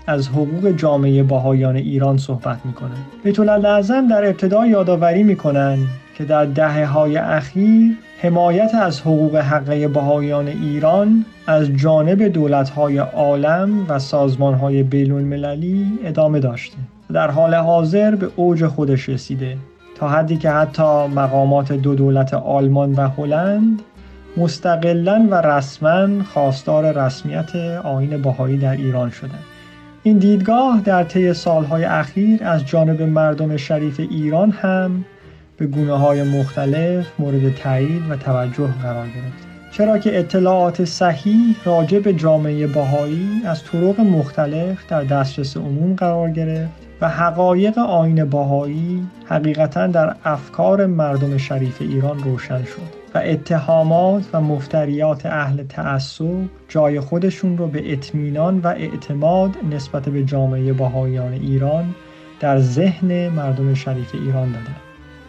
از 0.08 0.28
حقوق 0.28 0.72
جامعه 0.72 1.24
باهایان 1.24 1.76
ایران 1.76 2.18
صحبت 2.18 2.58
می‌کنند. 2.66 3.06
بیت 3.24 3.40
اعظم 3.40 4.08
در 4.08 4.26
ابتدا 4.26 4.66
یادآوری 4.66 5.24
می‌کنند 5.24 5.88
که 6.16 6.26
در 6.26 6.46
دهه 6.46 6.86
های 6.86 7.18
اخیر 7.18 7.98
حمایت 8.22 8.76
از 8.76 9.02
حقوق 9.02 9.36
حقه 9.36 9.88
باهایان 9.88 10.48
ایران 10.48 11.26
از 11.48 11.68
جانب 11.68 12.24
دولت 12.24 12.70
های 12.70 12.98
عالم 12.98 13.70
و 13.90 14.00
سازمان 14.00 14.54
های 14.54 14.84
بین 14.84 15.12
المللی 15.12 16.00
ادامه 16.04 16.40
داشته 16.40 16.78
در 17.14 17.32
حال 17.32 17.56
حاضر 17.56 18.16
به 18.16 18.28
اوج 18.36 18.66
خودش 18.66 19.10
رسیده 19.10 19.58
تا 19.96 20.10
حدی 20.10 20.38
که 20.38 20.50
حتی 20.50 21.08
مقامات 21.08 21.72
دو 21.72 21.96
دولت 21.96 22.34
آلمان 22.34 22.94
و 22.94 23.10
هلند 23.18 23.82
مستقلا 24.38 25.28
و 25.32 25.36
رسما 25.36 26.24
خواستار 26.24 27.06
رسمیت 27.06 27.56
آین 27.84 28.22
باهایی 28.22 28.58
در 28.58 28.76
ایران 28.76 29.10
شدند. 29.10 29.44
این 30.04 30.18
دیدگاه 30.18 30.82
در 30.86 31.04
طی 31.04 31.34
سالهای 31.34 31.84
اخیر 31.84 32.44
از 32.44 32.66
جانب 32.66 33.02
مردم 33.02 33.58
شریف 33.58 34.00
ایران 34.00 34.52
هم 34.52 35.06
به 35.58 35.66
گونه 35.66 35.94
های 35.94 36.24
مختلف 36.24 37.06
مورد 37.20 37.56
تایید 37.56 38.02
و 38.10 38.16
توجه 38.16 38.70
قرار 38.82 39.06
گرفت. 39.06 39.50
چرا 39.72 39.98
که 39.98 40.20
اطلاعات 40.20 40.86
صحیح 40.86 41.56
راجع 41.66 42.00
به 42.00 42.14
جامعه 42.14 42.68
باهایی 42.68 43.42
از 43.46 43.64
طرق 43.64 44.00
مختلف 44.00 44.78
در 44.90 45.04
دسترس 45.04 45.58
عموم 45.58 45.96
قرار 45.96 46.30
گرفت 46.30 46.72
و 47.02 47.10
حقایق 47.10 47.78
آین 47.78 48.26
باهایی 48.26 49.08
حقیقتا 49.26 49.88
در 49.88 50.16
افکار 50.26 50.86
مردم 50.86 51.38
شریف 51.38 51.82
ایران 51.82 52.24
روشن 52.24 52.64
شد. 52.64 52.99
و 53.16 53.18
اتهامات 53.18 54.24
و 54.34 54.42
مفتریات 54.42 55.26
اهل 55.26 55.64
تعصب 55.64 56.46
جای 56.68 57.00
خودشون 57.00 57.58
رو 57.58 57.68
به 57.68 57.94
اطمینان 57.94 58.60
و 58.60 58.68
اعتماد 58.68 59.56
نسبت 59.72 60.10
به 60.10 60.24
جامعه 60.24 60.74
باهایان 60.74 61.34
ایران 61.34 61.96
در 62.40 62.60
ذهن 62.60 63.30
مردم 63.30 63.74
شریف 63.74 64.16
ایران 64.16 64.52
دادن. 64.52 64.76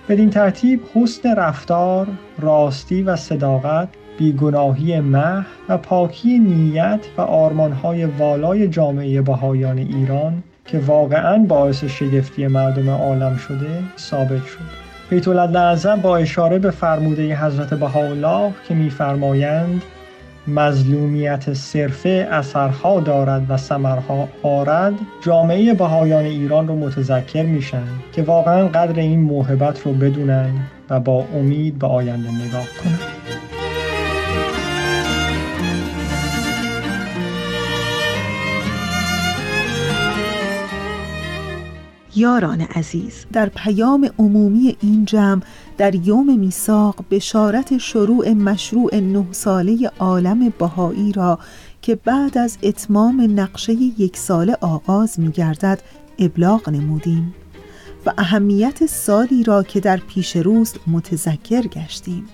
بدین 0.09 0.31
ترتیب 0.31 0.81
حسن 0.95 1.37
رفتار، 1.37 2.07
راستی 2.39 3.03
و 3.03 3.17
صداقت، 3.17 3.89
بیگناهی 4.19 5.01
مح 5.01 5.47
و 5.69 5.79
پاکی 5.79 6.39
نیت 6.39 7.01
و 7.17 7.21
آرمانهای 7.21 8.05
والای 8.05 8.69
جامعه 8.69 9.23
باهایان 9.23 9.79
ایران 9.79 10.43
که 10.65 10.79
واقعا 10.79 11.39
باعث 11.39 11.85
شگفتی 11.85 12.47
مردم 12.47 12.91
عالم 12.91 13.37
شده 13.37 13.83
ثابت 13.99 14.47
شد. 14.47 14.80
بیت 15.11 15.29
اعظم 15.29 16.01
با 16.01 16.17
اشاره 16.17 16.59
به 16.59 16.71
فرموده 16.71 17.37
حضرت 17.37 17.75
بهاءالله 17.75 18.53
که 18.69 18.75
میفرمایند 18.75 19.83
مظلومیت 20.47 21.55
صرفه 21.55 22.29
اثرها 22.31 23.01
دارد 23.01 23.47
و 23.49 23.57
ثمرها 23.57 24.29
آرد 24.43 24.95
جامعه 25.25 25.75
بهایان 25.75 26.25
ایران 26.25 26.69
رو 26.69 26.77
متذکر 26.77 27.43
میشن 27.43 27.87
که 28.13 28.23
واقعا 28.23 28.69
قدر 28.69 29.01
این 29.01 29.21
موهبت 29.21 29.83
رو 29.83 29.93
بدونن 29.93 30.51
و 30.91 31.01
با 31.01 31.25
امید 31.35 31.79
به 31.79 31.87
آینده 31.87 32.29
نگاه 32.29 32.67
کنند. 32.83 33.60
یاران 42.17 42.61
عزیز. 42.61 43.27
در 43.33 43.49
پیام 43.49 44.11
عمومی 44.19 44.77
این 44.81 45.05
جمع 45.05 45.43
در 45.79 45.95
یوم 45.95 46.39
میثاق 46.39 47.05
بشارت 47.11 47.79
شروع 47.79 48.33
مشروع 48.33 48.97
نه 48.97 49.27
ساله 49.31 49.91
عالم 49.99 50.53
بهایی 50.59 51.13
را 51.13 51.39
که 51.83 51.95
بعد 51.95 52.39
از 52.39 52.59
اتمام 52.63 53.41
نقشه 53.41 53.73
یک 53.73 54.17
ساله 54.17 54.57
آغاز 54.61 55.21
می 55.21 55.31
گردد 55.31 55.83
ابلاغ 56.19 56.69
نمودیم 56.69 57.35
و 58.07 58.13
اهمیت 58.19 58.87
سالی 58.87 59.45
را 59.45 59.63
که 59.63 59.81
در 59.81 59.97
پیش 59.97 60.37
روست 60.37 60.81
متذکر 60.87 61.63
گشتیم. 61.63 62.25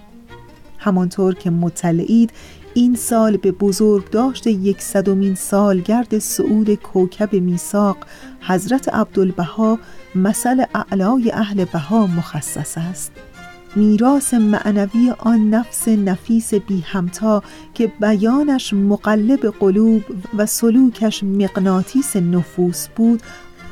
همانطور 0.79 1.35
که 1.35 1.51
مطلعید 1.51 2.31
این 2.77 2.95
سال 2.95 3.37
به 3.37 3.53
بزرگ 3.53 4.11
داشت 4.11 4.47
یک 4.47 4.83
صدومین 4.83 5.35
سالگرد 5.35 6.19
سعود 6.19 6.75
کوکب 6.75 7.33
میساق 7.33 7.97
حضرت 8.41 8.89
عبدالبها 8.89 9.79
مثل 10.15 10.65
اعلای 10.75 11.33
اهل 11.33 11.65
بها 11.65 12.07
مخصص 12.07 12.79
است. 12.79 13.13
میراث 13.77 14.35
معنوی 14.35 15.13
آن 15.19 15.51
نفس 15.51 15.89
نفیس 15.89 16.55
بی 16.55 16.81
همتا 16.81 17.43
که 17.75 17.93
بیانش 18.01 18.73
مقلب 18.73 19.47
قلوب 19.61 20.03
و 20.39 20.47
سلوکش 20.47 21.25
مغناطیس 21.25 22.17
نفوس 22.17 22.89
بود 22.89 23.23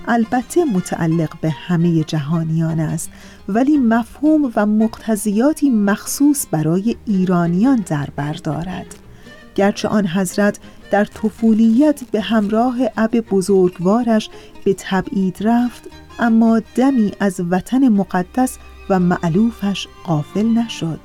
البته 0.08 0.64
متعلق 0.64 1.40
به 1.40 1.50
همه 1.50 2.04
جهانیان 2.04 2.80
است. 2.80 3.10
ولی 3.48 3.78
مفهوم 3.78 4.52
و 4.56 4.66
مقتضیاتی 4.66 5.70
مخصوص 5.70 6.46
برای 6.50 6.96
ایرانیان 7.06 7.76
در 7.86 8.08
بر 8.16 8.32
دارد. 8.32 8.94
گرچه 9.54 9.88
آن 9.88 10.06
حضرت 10.06 10.58
در 10.90 11.04
طفولیت 11.04 12.00
به 12.10 12.20
همراه 12.20 12.76
اب 12.96 13.20
بزرگوارش 13.20 14.30
به 14.64 14.74
تبعید 14.78 15.36
رفت 15.40 15.82
اما 16.18 16.60
دمی 16.74 17.12
از 17.20 17.40
وطن 17.50 17.88
مقدس 17.88 18.58
و 18.90 19.00
معلوفش 19.00 19.88
قافل 20.04 20.46
نشد 20.46 21.00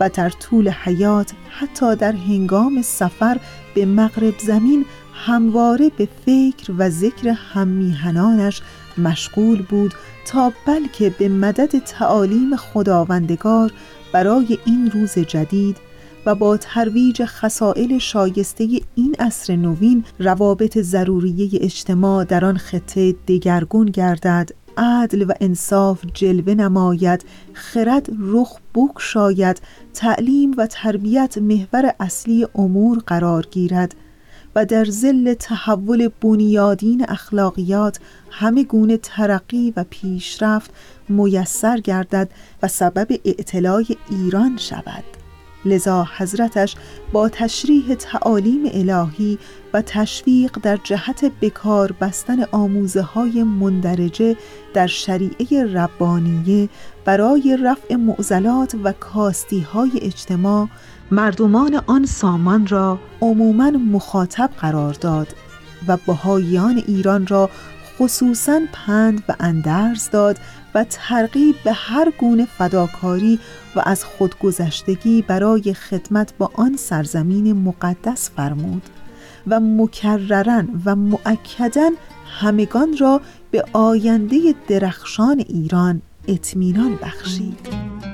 و 0.00 0.08
در 0.08 0.30
طول 0.30 0.68
حیات 0.68 1.32
حتی 1.50 1.96
در 1.96 2.12
هنگام 2.12 2.82
سفر 2.82 3.40
به 3.74 3.86
مغرب 3.86 4.38
زمین 4.38 4.84
همواره 5.14 5.90
به 5.96 6.08
فکر 6.26 6.72
و 6.78 6.90
ذکر 6.90 7.28
هممیهنانش 7.28 8.62
مشغول 9.02 9.62
بود 9.62 9.94
تا 10.26 10.52
بلکه 10.66 11.10
به 11.18 11.28
مدد 11.28 11.78
تعالیم 11.78 12.56
خداوندگار 12.56 13.72
برای 14.12 14.58
این 14.64 14.90
روز 14.90 15.18
جدید 15.18 15.76
و 16.26 16.34
با 16.34 16.56
ترویج 16.56 17.24
خسائل 17.24 17.98
شایسته 17.98 18.68
این 18.94 19.16
عصر 19.18 19.56
نوین 19.56 20.04
روابط 20.18 20.78
ضروریه 20.78 21.50
اجتماع 21.52 22.24
در 22.24 22.44
آن 22.44 22.56
خطه 22.56 23.12
دگرگون 23.12 23.86
گردد 23.86 24.50
عدل 24.76 25.22
و 25.22 25.32
انصاف 25.40 26.04
جلوه 26.14 26.54
نماید 26.54 27.24
خرد 27.52 28.08
رخ 28.18 28.58
شاید 28.98 29.60
تعلیم 29.94 30.54
و 30.56 30.66
تربیت 30.66 31.38
محور 31.38 31.94
اصلی 32.00 32.46
امور 32.54 32.98
قرار 33.06 33.46
گیرد. 33.50 33.94
و 34.54 34.66
در 34.66 34.84
زل 34.84 35.34
تحول 35.34 36.08
بنیادین 36.20 37.04
اخلاقیات 37.08 38.00
همه 38.30 38.64
گونه 38.64 38.96
ترقی 38.96 39.72
و 39.76 39.84
پیشرفت 39.90 40.70
میسر 41.08 41.80
گردد 41.80 42.30
و 42.62 42.68
سبب 42.68 43.08
اعتلای 43.24 43.86
ایران 44.10 44.56
شود. 44.56 45.19
لذا 45.64 46.08
حضرتش 46.16 46.76
با 47.12 47.28
تشریح 47.28 47.94
تعالیم 47.94 48.62
الهی 48.72 49.38
و 49.74 49.82
تشویق 49.82 50.58
در 50.62 50.78
جهت 50.84 51.32
بکار 51.40 51.92
بستن 51.92 52.44
آموزه 52.52 53.02
های 53.02 53.42
مندرجه 53.42 54.36
در 54.74 54.86
شریعه 54.86 55.64
ربانیه 55.64 56.68
برای 57.04 57.58
رفع 57.62 57.94
معضلات 57.94 58.74
و 58.84 58.92
کاستی 58.92 59.60
های 59.60 59.90
اجتماع 60.02 60.68
مردمان 61.10 61.80
آن 61.86 62.06
سامان 62.06 62.66
را 62.66 62.98
عموما 63.20 63.70
مخاطب 63.70 64.50
قرار 64.60 64.94
داد 64.94 65.28
و 65.88 65.96
بهاییان 66.06 66.82
ایران 66.86 67.26
را 67.26 67.50
خصوصا 68.00 68.60
پند 68.72 69.22
و 69.28 69.34
اندرز 69.40 70.10
داد 70.10 70.38
و 70.74 70.84
ترغیب 70.90 71.54
به 71.64 71.72
هر 71.72 72.12
گونه 72.18 72.44
فداکاری 72.44 73.38
و 73.76 73.82
از 73.84 74.04
خودگذشتگی 74.04 75.22
برای 75.22 75.74
خدمت 75.74 76.32
با 76.38 76.50
آن 76.54 76.76
سرزمین 76.76 77.52
مقدس 77.52 78.30
فرمود 78.36 78.82
و 79.46 79.60
مکررن 79.60 80.68
و 80.84 80.96
مؤکدا 80.96 81.90
همگان 82.40 82.96
را 83.00 83.20
به 83.50 83.64
آینده 83.72 84.54
درخشان 84.68 85.44
ایران 85.48 86.02
اطمینان 86.28 86.98
بخشید. 87.02 88.09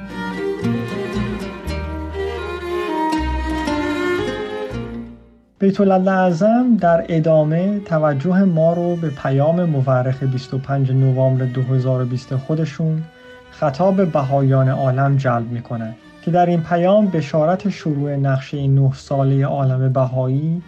بیت 5.58 5.80
اعظم 5.80 6.76
در 6.76 7.04
ادامه 7.08 7.80
توجه 7.80 8.44
ما 8.44 8.72
رو 8.72 8.96
به 8.96 9.10
پیام 9.10 9.64
مورخ 9.64 10.22
25 10.22 10.92
نوامبر 10.92 11.44
2020 11.44 12.36
خودشون 12.36 13.02
خطاب 13.50 14.12
بهایان 14.12 14.68
عالم 14.68 15.16
جلب 15.16 15.50
می‌کنه 15.50 15.94
که 16.22 16.30
در 16.30 16.46
این 16.46 16.62
پیام 16.62 17.06
بشارت 17.06 17.68
شروع 17.68 18.16
نقشه 18.16 18.66
نه 18.66 18.92
ساله 18.94 19.46
عالم 19.46 19.92
بهایی 19.92 20.62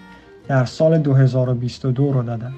در 0.48 0.64
سال 0.64 0.98
2022 0.98 2.12
رو 2.12 2.22
دادن. 2.22 2.52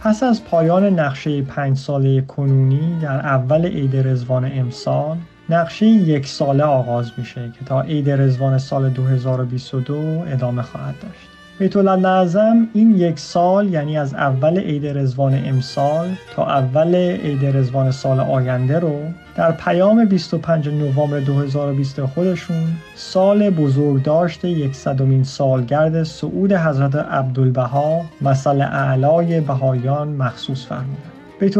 پس 0.00 0.22
از 0.22 0.44
پایان 0.44 0.84
نقشه 0.84 1.42
پنج 1.42 1.76
ساله 1.76 2.20
کنونی 2.20 2.98
در 3.02 3.26
اول 3.26 3.66
عید 3.66 3.96
رزوان 3.96 4.50
امسال 4.52 5.16
نقشه 5.48 5.86
یک 5.86 6.26
ساله 6.26 6.64
آغاز 6.64 7.10
میشه 7.18 7.52
که 7.58 7.64
تا 7.64 7.80
عید 7.80 8.10
رزوان 8.10 8.58
سال 8.58 8.88
2022 8.90 10.24
ادامه 10.26 10.62
خواهد 10.62 10.94
داشت. 11.02 11.35
بیت 11.58 11.76
لازم 11.76 12.68
این 12.74 12.96
یک 12.96 13.18
سال 13.18 13.68
یعنی 13.68 13.98
از 13.98 14.14
اول 14.14 14.58
عید 14.58 14.86
رزوان 14.86 15.42
امسال 15.44 16.08
تا 16.34 16.46
اول 16.46 16.94
عید 16.94 17.44
رزوان 17.44 17.90
سال 17.90 18.20
آینده 18.20 18.78
رو 18.78 19.00
در 19.36 19.52
پیام 19.52 20.04
25 20.04 20.68
نوامبر 20.68 21.20
2020 21.20 22.04
خودشون 22.04 22.64
سال 22.94 23.50
بزرگداشت 23.50 24.44
یکصدمین 24.44 25.24
سالگرد 25.24 26.02
صعود 26.02 26.52
حضرت 26.52 26.94
عبدالبها 26.94 28.00
مثل 28.20 28.60
اعلای 28.60 29.40
بهایان 29.40 30.08
مخصوص 30.08 30.66
فرمودند 30.66 31.12
بیت 31.40 31.54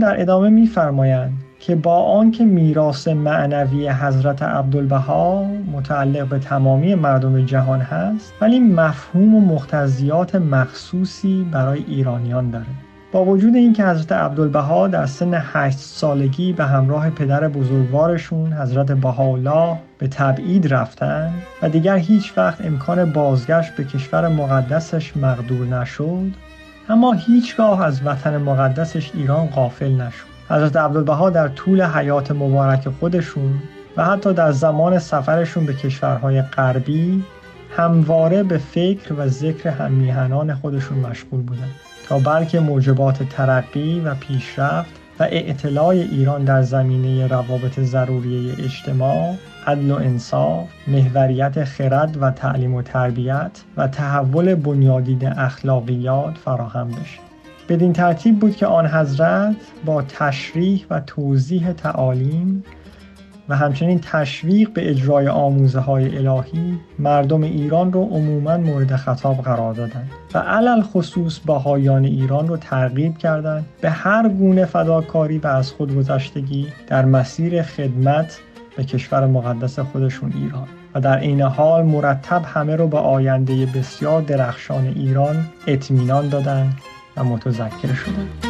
در 0.00 0.20
ادامه 0.20 0.48
میفرمایند 0.48 1.43
که 1.66 1.76
با 1.76 2.02
آنکه 2.02 2.44
میراث 2.44 3.08
معنوی 3.08 3.88
حضرت 3.88 4.42
عبدالبها 4.42 5.44
متعلق 5.72 6.28
به 6.28 6.38
تمامی 6.38 6.94
مردم 6.94 7.44
جهان 7.44 7.80
هست 7.80 8.34
ولی 8.40 8.60
مفهوم 8.60 9.34
و 9.34 9.40
مختزیات 9.40 10.34
مخصوصی 10.34 11.48
برای 11.52 11.84
ایرانیان 11.88 12.50
داره. 12.50 12.66
با 13.12 13.24
وجود 13.24 13.54
اینکه 13.54 13.84
حضرت 13.84 14.12
عبدالبها 14.12 14.88
در 14.88 15.06
سن 15.06 15.42
هشت 15.52 15.78
سالگی 15.78 16.52
به 16.52 16.64
همراه 16.64 17.10
پدر 17.10 17.48
بزرگوارشون 17.48 18.52
حضرت 18.52 18.92
بهاءالله 18.92 19.76
به 19.98 20.08
تبعید 20.08 20.74
رفتن 20.74 21.32
و 21.62 21.68
دیگر 21.68 21.96
هیچ 21.96 22.32
وقت 22.38 22.64
امکان 22.64 23.12
بازگشت 23.12 23.76
به 23.76 23.84
کشور 23.84 24.28
مقدسش 24.28 25.16
مقدور 25.16 25.66
نشد 25.66 26.32
اما 26.88 27.12
هیچگاه 27.12 27.82
از 27.82 28.06
وطن 28.06 28.36
مقدسش 28.36 29.10
ایران 29.14 29.46
غافل 29.46 29.92
نشد. 29.92 30.33
حضرت 30.48 30.76
عبدالبها 30.76 31.30
در 31.30 31.48
طول 31.48 31.82
حیات 31.82 32.30
مبارک 32.30 32.88
خودشون 32.88 33.62
و 33.96 34.04
حتی 34.04 34.32
در 34.32 34.52
زمان 34.52 34.98
سفرشون 34.98 35.66
به 35.66 35.74
کشورهای 35.74 36.42
غربی 36.42 37.24
همواره 37.76 38.42
به 38.42 38.58
فکر 38.58 39.14
و 39.18 39.28
ذکر 39.28 39.68
هممیهنان 39.68 40.54
خودشون 40.54 40.98
مشغول 40.98 41.40
بودن 41.42 41.68
تا 42.08 42.18
بلکه 42.18 42.60
موجبات 42.60 43.22
ترقی 43.22 44.00
و 44.00 44.14
پیشرفت 44.14 44.90
و 45.20 45.22
اعتلاع 45.22 45.88
ایران 45.88 46.44
در 46.44 46.62
زمینه 46.62 47.26
روابط 47.26 47.80
ضروری 47.80 48.52
اجتماع 48.58 49.34
عدل 49.66 49.90
و 49.90 49.94
انصاف، 49.94 50.68
محوریت 50.86 51.64
خرد 51.64 52.22
و 52.22 52.30
تعلیم 52.30 52.74
و 52.74 52.82
تربیت 52.82 53.62
و 53.76 53.88
تحول 53.88 54.54
بنیادین 54.54 55.26
اخلاقیات 55.26 56.38
فراهم 56.44 56.88
بشه. 56.88 57.23
بدین 57.68 57.92
ترتیب 57.92 58.38
بود 58.38 58.56
که 58.56 58.66
آن 58.66 58.86
حضرت 58.86 59.56
با 59.84 60.02
تشریح 60.02 60.86
و 60.90 61.00
توضیح 61.00 61.72
تعالیم 61.72 62.64
و 63.48 63.56
همچنین 63.56 64.00
تشویق 64.00 64.72
به 64.72 64.90
اجرای 64.90 65.28
آموزه 65.28 65.80
های 65.80 66.18
الهی 66.18 66.78
مردم 66.98 67.42
ایران 67.42 67.92
رو 67.92 68.00
عموما 68.00 68.56
مورد 68.56 68.96
خطاب 68.96 69.36
قرار 69.36 69.74
دادند 69.74 70.10
و 70.34 70.38
علل 70.38 70.82
خصوص 70.82 71.40
باهایان 71.46 72.04
ایران 72.04 72.48
رو 72.48 72.56
ترغیب 72.56 73.18
کردند 73.18 73.66
به 73.80 73.90
هر 73.90 74.28
گونه 74.28 74.64
فداکاری 74.64 75.38
و 75.38 75.46
از 75.46 75.72
خودگذشتگی 75.72 76.68
در 76.86 77.04
مسیر 77.04 77.62
خدمت 77.62 78.40
به 78.76 78.84
کشور 78.84 79.26
مقدس 79.26 79.78
خودشون 79.78 80.32
ایران 80.36 80.68
و 80.94 81.00
در 81.00 81.18
عین 81.18 81.42
حال 81.42 81.82
مرتب 81.82 82.42
همه 82.44 82.76
رو 82.76 82.88
به 82.88 82.98
آینده 82.98 83.66
بسیار 83.66 84.22
درخشان 84.22 84.86
ایران 84.86 85.46
اطمینان 85.66 86.28
دادند. 86.28 86.74
و 87.16 87.24
متذکر 87.24 87.94
شدند 87.94 88.46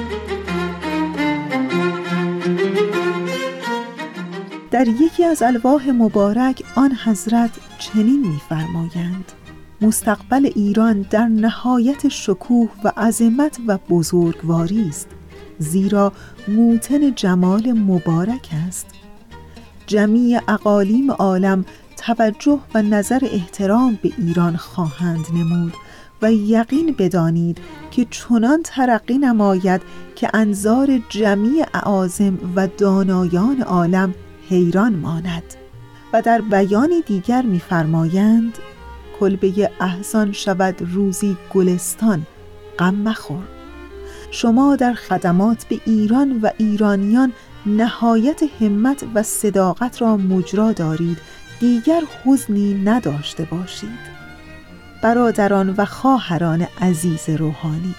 در 4.70 4.88
یکی 4.88 5.24
از 5.24 5.42
الواح 5.42 5.90
مبارک 5.90 6.62
آن 6.76 6.92
حضرت 7.04 7.50
چنین 7.78 8.28
می‌فرمایند 8.28 9.32
مستقبل 9.80 10.50
ایران 10.54 11.06
در 11.10 11.28
نهایت 11.28 12.08
شکوه 12.08 12.70
و 12.84 12.92
عظمت 12.96 13.58
و 13.66 13.78
بزرگواری 13.88 14.88
است 14.88 15.08
زیرا 15.58 16.12
موتن 16.48 17.14
جمال 17.14 17.72
مبارک 17.72 18.48
است. 18.68 18.86
جمیع 19.86 20.40
اقالیم 20.48 21.10
عالم 21.10 21.64
توجه 21.96 22.58
و 22.74 22.82
نظر 22.82 23.28
احترام 23.32 23.98
به 24.02 24.12
ایران 24.18 24.56
خواهند 24.56 25.26
نمود 25.34 25.72
و 26.22 26.32
یقین 26.32 26.94
بدانید 26.98 27.58
که 27.90 28.06
چنان 28.10 28.62
ترقی 28.64 29.18
نماید 29.18 29.82
که 30.16 30.30
انظار 30.34 31.00
جمیع 31.08 31.66
اعاظم 31.74 32.38
و 32.56 32.68
دانایان 32.78 33.62
عالم 33.62 34.14
حیران 34.48 34.94
ماند. 34.94 35.54
و 36.12 36.22
در 36.22 36.40
بیانی 36.40 37.00
دیگر 37.06 37.42
می‌فرمایند 37.42 38.58
کلبه 39.20 39.70
احزان 39.80 40.32
شود 40.32 40.74
روزی 40.92 41.36
گلستان 41.54 42.26
غم 42.78 42.94
مخور. 42.94 43.44
شما 44.30 44.76
در 44.76 44.92
خدمات 44.92 45.64
به 45.64 45.80
ایران 45.86 46.40
و 46.40 46.50
ایرانیان 46.58 47.32
نهایت 47.66 48.42
همت 48.60 49.04
و 49.14 49.22
صداقت 49.22 50.02
را 50.02 50.16
مجرا 50.16 50.72
دارید 50.72 51.18
دیگر 51.60 52.02
حزنی 52.24 52.74
نداشته 52.74 53.44
باشید. 53.44 54.13
برادران 55.04 55.74
و 55.78 55.84
خواهران 55.84 56.66
عزیز 56.80 57.28
روحانی. 57.28 57.94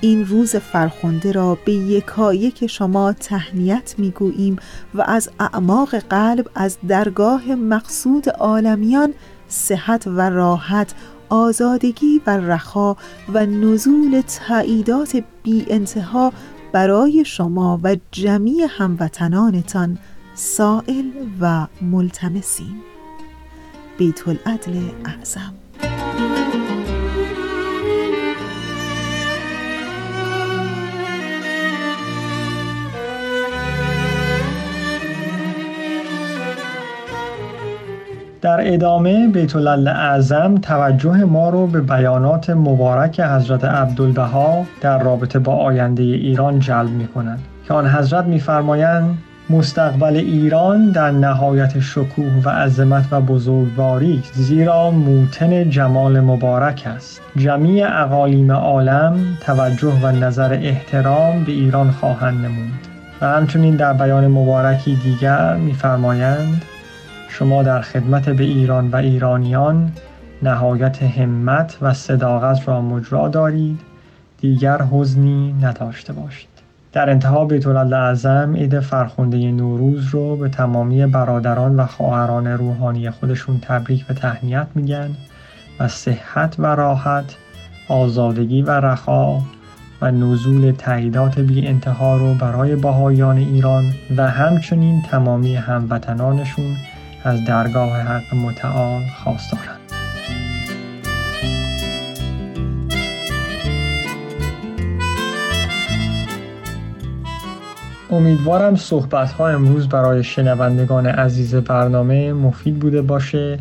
این 0.00 0.26
روز 0.26 0.56
فرخنده 0.56 1.32
را 1.32 1.58
به 1.64 1.72
یکایک 1.72 2.66
شما 2.66 3.12
تهنیت 3.12 3.94
می‌گوییم 3.98 4.56
و 4.94 5.02
از 5.02 5.30
اعماق 5.40 5.94
قلب 5.94 6.50
از 6.54 6.78
درگاه 6.88 7.54
مقصود 7.54 8.28
عالمیان 8.28 9.14
صحت 9.48 10.06
و 10.06 10.20
راحت 10.20 10.94
آزادگی 11.28 12.20
و 12.26 12.30
رخا 12.30 12.96
و 13.34 13.46
نزول 13.46 14.22
تعییدات 14.26 15.22
بی 15.42 15.66
انتها 15.70 16.32
برای 16.72 17.24
شما 17.24 17.80
و 17.82 17.96
جمیع 18.12 18.66
هموطنانتان 18.70 19.98
سائل 20.34 21.10
و 21.40 21.66
ملتمسیم 21.82 22.82
بیت 23.98 24.28
العدل 24.28 24.80
اعظم. 25.04 25.54
در 38.42 38.72
ادامه 38.72 39.28
بیت 39.28 39.56
اعظم 39.56 40.54
توجه 40.54 41.24
ما 41.24 41.50
رو 41.50 41.66
به 41.66 41.80
بیانات 41.80 42.50
مبارک 42.50 43.20
حضرت 43.20 43.64
عبدالبها 43.64 44.66
در 44.80 45.02
رابطه 45.02 45.38
با 45.38 45.52
آینده 45.52 46.02
ایران 46.02 46.60
جلب 46.60 46.90
می 46.90 47.08
کنند 47.08 47.40
که 47.68 47.74
آن 47.74 47.86
حضرت 47.86 48.24
میفرمایند 48.24 49.18
مستقبل 49.50 50.16
ایران 50.16 50.90
در 50.90 51.10
نهایت 51.10 51.80
شکوه 51.80 52.42
و 52.44 52.48
عظمت 52.48 53.04
و 53.10 53.20
بزرگواری 53.20 54.22
زیرا 54.32 54.90
موتن 54.90 55.70
جمال 55.70 56.20
مبارک 56.20 56.84
است. 56.96 57.20
جمیع 57.36 58.02
اقالیم 58.02 58.52
عالم 58.52 59.14
توجه 59.40 59.92
و 60.02 60.12
نظر 60.12 60.52
احترام 60.52 61.44
به 61.44 61.52
ایران 61.52 61.90
خواهند 61.90 62.44
نمود. 62.44 62.72
و 63.20 63.26
همچنین 63.26 63.76
در 63.76 63.92
بیان 63.92 64.26
مبارکی 64.26 64.96
دیگر 64.96 65.56
میفرمایند 65.56 66.62
شما 67.28 67.62
در 67.62 67.80
خدمت 67.80 68.28
به 68.28 68.44
ایران 68.44 68.90
و 68.90 68.96
ایرانیان 68.96 69.92
نهایت 70.42 71.02
همت 71.02 71.78
و 71.82 71.94
صداقت 71.94 72.68
را 72.68 72.80
مجرا 72.80 73.28
دارید. 73.28 73.80
دیگر 74.40 74.82
حزنی 74.82 75.52
نداشته 75.52 76.12
باشید. 76.12 76.48
در 76.92 77.10
انتها 77.10 77.44
بیت 77.44 77.66
اعظم 77.66 78.54
عید 78.56 78.80
فرخنده 78.80 79.52
نوروز 79.52 80.08
رو 80.08 80.36
به 80.36 80.48
تمامی 80.48 81.06
برادران 81.06 81.76
و 81.76 81.86
خواهران 81.86 82.46
روحانی 82.46 83.10
خودشون 83.10 83.60
تبریک 83.60 84.04
و 84.10 84.14
تهنیت 84.14 84.66
میگن 84.74 85.10
و 85.80 85.88
صحت 85.88 86.54
و 86.58 86.66
راحت 86.66 87.36
آزادگی 87.88 88.62
و 88.62 88.70
رخا 88.70 89.38
و 90.00 90.10
نزول 90.10 90.72
تعییدات 90.78 91.38
بی 91.38 91.66
انتها 91.66 92.16
رو 92.16 92.34
برای 92.34 92.76
باهایان 92.76 93.36
ایران 93.36 93.84
و 94.16 94.30
همچنین 94.30 95.02
تمامی 95.02 95.56
هموطنانشون 95.56 96.76
از 97.28 97.44
درگاه 97.44 98.00
حق 98.00 98.34
متعال 98.34 99.02
خواستارند 99.24 99.80
امیدوارم 108.10 108.76
صحبت 108.76 109.32
ها 109.32 109.48
امروز 109.48 109.88
برای 109.88 110.24
شنوندگان 110.24 111.06
عزیز 111.06 111.54
برنامه 111.54 112.32
مفید 112.32 112.78
بوده 112.78 113.02
باشه 113.02 113.58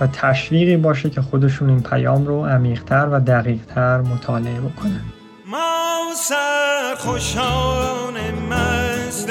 و 0.00 0.06
تشویقی 0.06 0.76
باشه 0.76 1.10
که 1.10 1.20
خودشون 1.20 1.68
این 1.68 1.82
پیام 1.82 2.26
رو 2.26 2.46
عمیقتر 2.46 3.08
و 3.12 3.20
دقیقتر 3.20 4.00
مطالعه 4.00 4.60
بکنن. 4.60 5.00
ما 5.46 5.98
سر 6.16 6.94
خوشان 6.98 8.14
مست 8.50 9.30